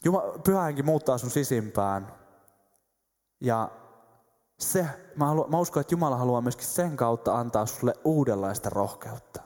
Jumala, 0.04 0.38
pyhä 0.38 0.62
henki 0.62 0.82
muuttaa 0.82 1.18
sun 1.18 1.30
sisimpään. 1.30 2.12
Ja 3.40 3.70
se, 4.58 4.86
mä, 5.16 5.26
haluan, 5.26 5.50
mä 5.50 5.58
uskon, 5.58 5.80
että 5.80 5.94
Jumala 5.94 6.16
haluaa 6.16 6.40
myöskin 6.40 6.66
sen 6.66 6.96
kautta 6.96 7.38
antaa 7.38 7.66
sulle 7.66 7.92
uudenlaista 8.04 8.70
rohkeutta. 8.70 9.42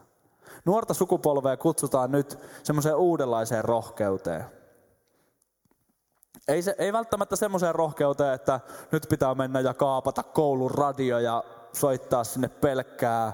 Nuorta 0.64 0.94
sukupolvea 0.94 1.56
kutsutaan 1.56 2.12
nyt 2.12 2.38
semmoiseen 2.62 2.96
uudenlaiseen 2.96 3.64
rohkeuteen. 3.64 4.44
Ei, 6.48 6.62
se, 6.62 6.74
ei 6.78 6.92
välttämättä 6.92 7.36
semmoiseen 7.36 7.74
rohkeuteen, 7.74 8.34
että 8.34 8.60
nyt 8.92 9.06
pitää 9.08 9.34
mennä 9.34 9.60
ja 9.60 9.74
kaapata 9.74 10.22
koulun 10.22 10.70
radio 10.70 11.18
ja 11.18 11.44
soittaa 11.72 12.24
sinne 12.24 12.48
pelkkää 12.48 13.32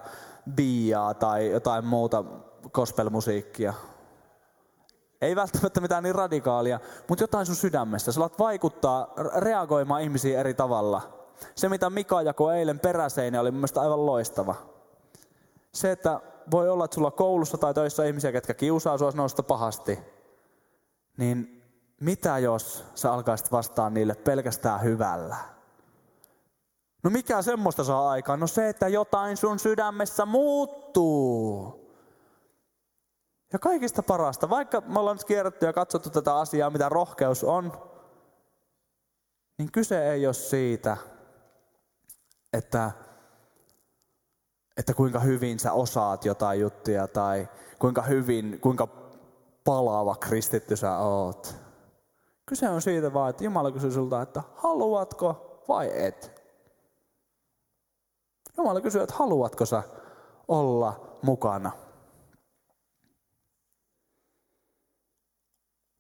biaa 0.54 1.14
tai 1.14 1.50
jotain 1.50 1.84
muuta 1.84 2.24
gospelmusiikkia. 2.72 3.74
Ei 5.20 5.36
välttämättä 5.36 5.80
mitään 5.80 6.02
niin 6.02 6.14
radikaalia, 6.14 6.80
mutta 7.08 7.22
jotain 7.22 7.46
sun 7.46 7.56
sydämessä. 7.56 8.12
Sä 8.12 8.20
alat 8.20 8.38
vaikuttaa 8.38 9.14
reagoimaan 9.36 10.02
ihmisiin 10.02 10.38
eri 10.38 10.54
tavalla. 10.54 11.25
Se, 11.54 11.68
mitä 11.68 11.90
Mika 11.90 12.22
jakoi 12.22 12.56
eilen 12.56 12.80
peräseinä, 12.80 13.40
oli 13.40 13.50
mielestäni 13.50 13.84
aivan 13.84 14.06
loistava. 14.06 14.54
Se, 15.72 15.90
että 15.92 16.20
voi 16.50 16.68
olla, 16.68 16.84
että 16.84 16.94
sulla 16.94 17.10
koulussa 17.10 17.58
tai 17.58 17.74
töissä 17.74 18.02
on 18.02 18.08
ihmisiä, 18.08 18.32
ketkä 18.32 18.54
kiusaa 18.54 18.98
sua 18.98 19.10
nousta 19.14 19.42
pahasti. 19.42 19.98
Niin 21.16 21.62
mitä 22.00 22.38
jos 22.38 22.84
sä 22.94 23.12
alkaisit 23.12 23.52
vastaan 23.52 23.94
niille 23.94 24.14
pelkästään 24.14 24.82
hyvällä? 24.82 25.36
No 27.02 27.10
mikä 27.10 27.42
semmoista 27.42 27.84
saa 27.84 28.10
aikaan? 28.10 28.40
No 28.40 28.46
se, 28.46 28.68
että 28.68 28.88
jotain 28.88 29.36
sun 29.36 29.58
sydämessä 29.58 30.26
muuttuu. 30.26 31.86
Ja 33.52 33.58
kaikista 33.58 34.02
parasta, 34.02 34.50
vaikka 34.50 34.80
me 34.80 34.98
ollaan 34.98 35.18
nyt 35.44 35.62
ja 35.62 35.72
katsottu 35.72 36.10
tätä 36.10 36.36
asiaa, 36.36 36.70
mitä 36.70 36.88
rohkeus 36.88 37.44
on, 37.44 37.72
niin 39.58 39.72
kyse 39.72 40.10
ei 40.12 40.26
ole 40.26 40.34
siitä, 40.34 40.96
että, 42.56 42.90
että 44.76 44.94
kuinka 44.94 45.20
hyvin 45.20 45.58
sä 45.58 45.72
osaat 45.72 46.24
jotain 46.24 46.60
juttuja 46.60 47.08
tai 47.08 47.48
kuinka 47.78 48.02
hyvin, 48.02 48.58
kuinka 48.60 48.88
palaava 49.64 50.16
kristitty 50.16 50.76
sä 50.76 50.98
oot. 50.98 51.56
Kyse 52.46 52.68
on 52.68 52.82
siitä 52.82 53.12
vaan, 53.12 53.30
että 53.30 53.44
Jumala 53.44 53.72
kysyy 53.72 53.90
sulta, 53.90 54.22
että 54.22 54.42
haluatko 54.54 55.62
vai 55.68 56.04
et. 56.04 56.42
Jumala 58.56 58.80
kysyy, 58.80 59.02
että 59.02 59.14
haluatko 59.18 59.66
sä 59.66 59.82
olla 60.48 61.18
mukana. 61.22 61.72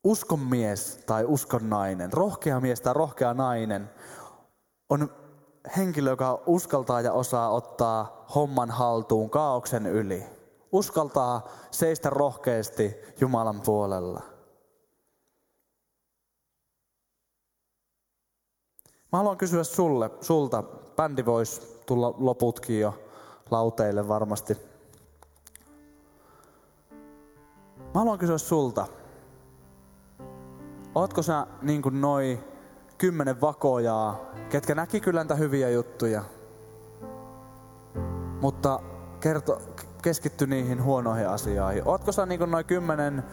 uskon 0.06 0.40
mies 0.40 1.02
tai 1.06 1.24
uskon 1.24 1.70
nainen, 1.70 2.12
rohkea 2.12 2.60
mies 2.60 2.80
tai 2.80 2.94
rohkea 2.94 3.34
nainen 3.34 3.90
on 4.88 5.10
henkilö, 5.76 6.10
joka 6.10 6.42
uskaltaa 6.46 7.00
ja 7.00 7.12
osaa 7.12 7.50
ottaa 7.50 8.24
homman 8.34 8.70
haltuun 8.70 9.30
kaauksen 9.30 9.86
yli. 9.86 10.24
Uskaltaa 10.72 11.48
seistä 11.70 12.10
rohkeasti 12.10 12.94
Jumalan 13.20 13.60
puolella. 13.60 14.20
Mä 19.12 19.18
haluan 19.18 19.36
kysyä 19.36 19.64
sulle, 19.64 20.10
sulta, 20.20 20.62
bändi 20.96 21.24
voisi 21.24 21.82
tulla 21.86 22.14
loputkin 22.18 22.80
jo 22.80 22.94
lauteille 23.50 24.08
varmasti. 24.08 24.56
Mä 27.94 28.00
haluan 28.00 28.18
kysyä 28.18 28.38
sulta, 28.38 28.86
Ootko 30.96 31.22
sä 31.22 31.46
niin 31.62 31.82
kuin 31.82 32.00
noi 32.00 32.44
kymmenen 32.98 33.40
vakojaa, 33.40 34.20
ketkä 34.50 34.74
näki 34.74 35.00
kyllä 35.00 35.20
näitä 35.20 35.34
hyviä 35.34 35.70
juttuja, 35.70 36.22
mutta 38.40 38.80
kerto, 39.20 39.62
keskitty 40.02 40.46
niihin 40.46 40.82
huonoihin 40.82 41.28
asioihin. 41.28 41.82
Ootko 41.88 42.12
sä 42.12 42.26
niin 42.26 42.50
noin 42.50 42.64
kymmenen 42.66 43.24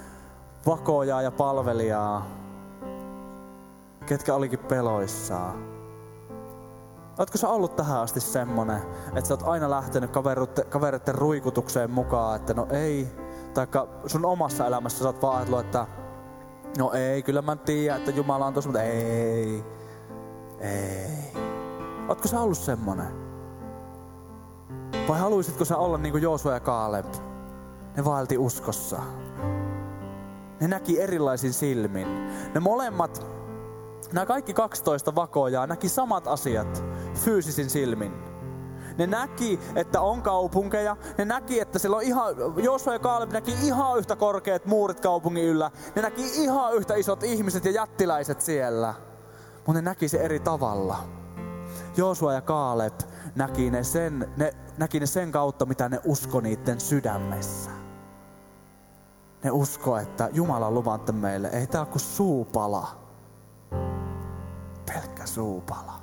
vakojaa 0.66 1.22
ja 1.22 1.32
palvelijaa, 1.32 2.28
ketkä 4.06 4.36
olikin 4.36 4.60
peloissaan? 4.60 5.74
Ootko 7.20 7.38
sä 7.38 7.50
ollut 7.50 7.76
tähän 7.76 8.00
asti 8.00 8.20
semmonen, 8.20 8.82
että 9.08 9.28
sä 9.28 9.34
oot 9.34 9.44
aina 9.44 9.70
lähtenyt 9.70 10.12
kavereiden 10.70 11.16
ruikutukseen 11.16 11.92
mukaan, 11.92 12.36
että 12.36 12.54
no 12.54 12.68
ei, 12.70 13.08
taikka 13.54 13.88
sun 14.08 14.26
omassa 14.26 14.68
elämässä 14.68 15.00
sä 15.00 15.10
oot 15.10 15.22
vaan 15.22 15.36
ajatellut, 15.36 15.66
että 15.66 15.88
No 16.78 16.92
ei, 16.92 17.24
kyllä 17.24 17.42
mä 17.42 17.56
tiedän, 17.56 17.98
että 17.98 18.12
Jumala 18.12 18.46
on 18.46 18.54
tossa, 18.54 18.70
mutta 18.70 18.84
ei. 18.84 19.64
Ei. 20.60 21.42
Ootko 22.10 22.28
sä 22.28 22.42
ollut 22.42 22.58
semmonen? 22.58 23.24
Vai 25.08 25.20
haluaisitko 25.20 25.66
sä 25.66 25.78
olla 25.78 25.98
niin 25.98 26.12
kuin 26.12 26.22
Joosua 26.22 26.54
ja 26.54 26.60
Kaaleb? 26.60 27.06
Ne 27.98 28.06
vaelti 28.06 28.38
uskossa. 28.38 29.00
Ne 30.62 30.68
näki 30.68 31.02
erilaisin 31.02 31.54
silmin. 31.54 32.08
Ne 32.54 32.60
molemmat, 32.60 33.26
nämä 34.12 34.26
kaikki 34.26 34.54
12 34.54 35.16
vakoja 35.16 35.68
näki 35.68 35.90
samat 35.90 36.28
asiat 36.28 36.84
fyysisin 37.14 37.70
silmin. 37.70 38.33
Ne 38.98 39.08
näki, 39.08 39.60
että 39.76 40.02
on 40.02 40.22
kaupunkeja. 40.22 40.98
Ne 41.18 41.26
näki, 41.26 41.60
että 41.60 41.80
siellä 41.80 41.98
on 41.98 42.04
ihan, 42.04 42.36
Joosua 42.64 42.94
ja 42.94 43.00
Kaaleb 43.00 43.32
näki 43.32 43.52
ihan 43.64 43.98
yhtä 43.98 44.16
korkeat 44.16 44.66
muurit 44.66 45.00
kaupungin 45.00 45.44
yllä. 45.44 45.72
Ne 45.96 46.02
näki 46.02 46.26
ihan 46.44 46.74
yhtä 46.74 46.96
isot 46.96 47.24
ihmiset 47.24 47.66
ja 47.66 47.72
jättiläiset 47.72 48.42
siellä. 48.42 48.94
Mutta 49.56 49.74
ne 49.74 49.82
näki 49.82 50.08
se 50.08 50.18
eri 50.18 50.40
tavalla. 50.40 50.98
Joosua 51.98 52.34
ja 52.34 52.42
Kaaleb 52.42 52.94
näki 53.36 53.72
ne, 53.72 53.84
sen, 53.84 54.34
ne, 54.38 54.54
näki 54.78 55.00
ne 55.00 55.06
sen 55.06 55.32
kautta, 55.32 55.66
mitä 55.66 55.90
ne 55.90 56.00
usko 56.06 56.42
niiden 56.42 56.80
sydämessä. 56.80 57.72
Ne 59.44 59.52
usko, 59.52 59.98
että 59.98 60.30
Jumala 60.34 60.68
on 60.68 60.74
luvannut 60.74 61.22
meille, 61.22 61.48
ei 61.48 61.68
tää 61.68 61.82
ole 61.82 61.88
kuin 61.88 62.00
suupala. 62.00 62.88
Pelkkä 64.86 65.26
suupala. 65.26 65.94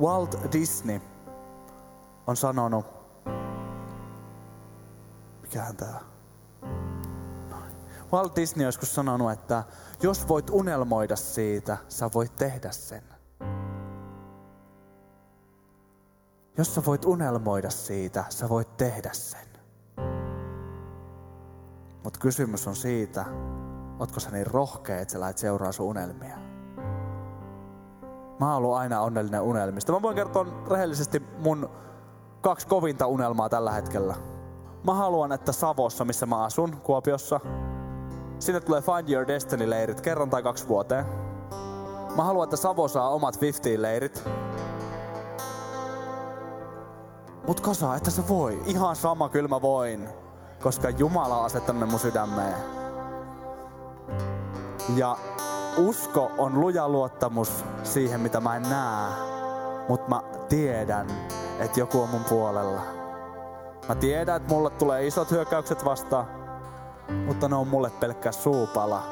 Walt 0.00 0.52
Disney 0.52 1.00
on 2.26 2.36
sanonut, 2.36 2.86
mikähän 5.42 5.76
tää 5.76 6.00
Walt 8.12 8.36
Disney 8.36 8.64
on 8.64 8.68
joskus 8.68 8.94
sanonut, 8.94 9.32
että 9.32 9.64
jos 10.02 10.28
voit 10.28 10.50
unelmoida 10.50 11.16
siitä, 11.16 11.76
sä 11.88 12.10
voit 12.14 12.36
tehdä 12.36 12.70
sen. 12.70 13.02
Jos 16.58 16.74
sä 16.74 16.82
voit 16.86 17.04
unelmoida 17.04 17.70
siitä, 17.70 18.24
sä 18.28 18.48
voit 18.48 18.76
tehdä 18.76 19.10
sen. 19.12 19.48
Mutta 22.04 22.18
kysymys 22.20 22.66
on 22.66 22.76
siitä, 22.76 23.24
ootko 23.98 24.20
sä 24.20 24.30
niin 24.30 24.46
rohkea, 24.46 25.00
että 25.00 25.12
sä 25.12 25.20
lähdet 25.20 25.38
seuraa 25.38 25.72
sun 25.72 25.86
unelmia. 25.86 26.49
Mä 28.40 28.56
ollut 28.56 28.74
aina 28.74 29.00
onnellinen 29.00 29.42
unelmista. 29.42 29.92
Mä 29.92 30.02
voin 30.02 30.16
kertoa 30.16 30.46
rehellisesti 30.70 31.22
mun 31.38 31.70
kaksi 32.40 32.66
kovinta 32.66 33.06
unelmaa 33.06 33.48
tällä 33.48 33.70
hetkellä. 33.72 34.14
Mä 34.84 34.94
haluan, 34.94 35.32
että 35.32 35.52
Savossa, 35.52 36.04
missä 36.04 36.26
mä 36.26 36.42
asun, 36.44 36.76
Kuopiossa, 36.76 37.40
sinne 38.38 38.60
tulee 38.60 38.82
Find 38.82 39.08
Your 39.08 39.28
Destiny-leirit 39.28 40.00
kerran 40.00 40.30
tai 40.30 40.42
kaksi 40.42 40.68
vuoteen. 40.68 41.04
Mä 42.16 42.24
haluan, 42.24 42.44
että 42.44 42.56
Savo 42.56 42.88
saa 42.88 43.08
omat 43.08 43.36
50-leirit. 43.36 44.28
Mut 47.46 47.60
kosa, 47.60 47.94
että 47.94 48.10
se 48.10 48.28
voi. 48.28 48.62
Ihan 48.66 48.96
sama, 48.96 49.28
kyllä 49.28 49.48
mä 49.48 49.62
voin. 49.62 50.08
Koska 50.62 50.90
Jumala 50.90 51.38
on 51.38 51.44
asettanut 51.44 51.90
mun 51.90 52.00
sydämeen. 52.00 52.54
Ja 54.96 55.16
usko 55.76 56.32
on 56.38 56.60
luja 56.60 56.88
luottamus 56.88 57.64
siihen, 57.82 58.20
mitä 58.20 58.40
mä 58.40 58.56
en 58.56 58.62
näe. 58.62 59.10
Mutta 59.88 60.08
mä 60.08 60.22
tiedän, 60.48 61.06
että 61.58 61.80
joku 61.80 62.02
on 62.02 62.08
mun 62.08 62.24
puolella. 62.24 62.80
Mä 63.88 63.94
tiedän, 63.94 64.36
että 64.36 64.54
mulle 64.54 64.70
tulee 64.70 65.06
isot 65.06 65.30
hyökkäykset 65.30 65.84
vastaan, 65.84 66.26
mutta 67.26 67.48
ne 67.48 67.56
on 67.56 67.68
mulle 67.68 67.90
pelkkä 67.90 68.32
suupala. 68.32 69.02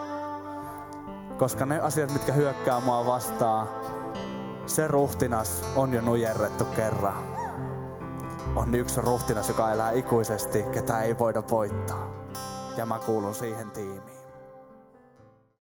Koska 1.38 1.66
ne 1.66 1.80
asiat, 1.80 2.12
mitkä 2.12 2.32
hyökkää 2.32 2.80
mua 2.80 3.06
vastaan, 3.06 3.68
se 4.66 4.88
ruhtinas 4.88 5.64
on 5.76 5.92
jo 5.94 6.00
nujerrettu 6.00 6.64
kerran. 6.64 7.24
On 8.56 8.74
yksi 8.74 9.00
ruhtinas, 9.00 9.48
joka 9.48 9.72
elää 9.72 9.90
ikuisesti, 9.90 10.62
ketä 10.62 11.02
ei 11.02 11.18
voida 11.18 11.42
voittaa. 11.50 12.10
Ja 12.76 12.86
mä 12.86 12.98
kuulun 12.98 13.34
siihen 13.34 13.70
tiimiin. 13.70 14.17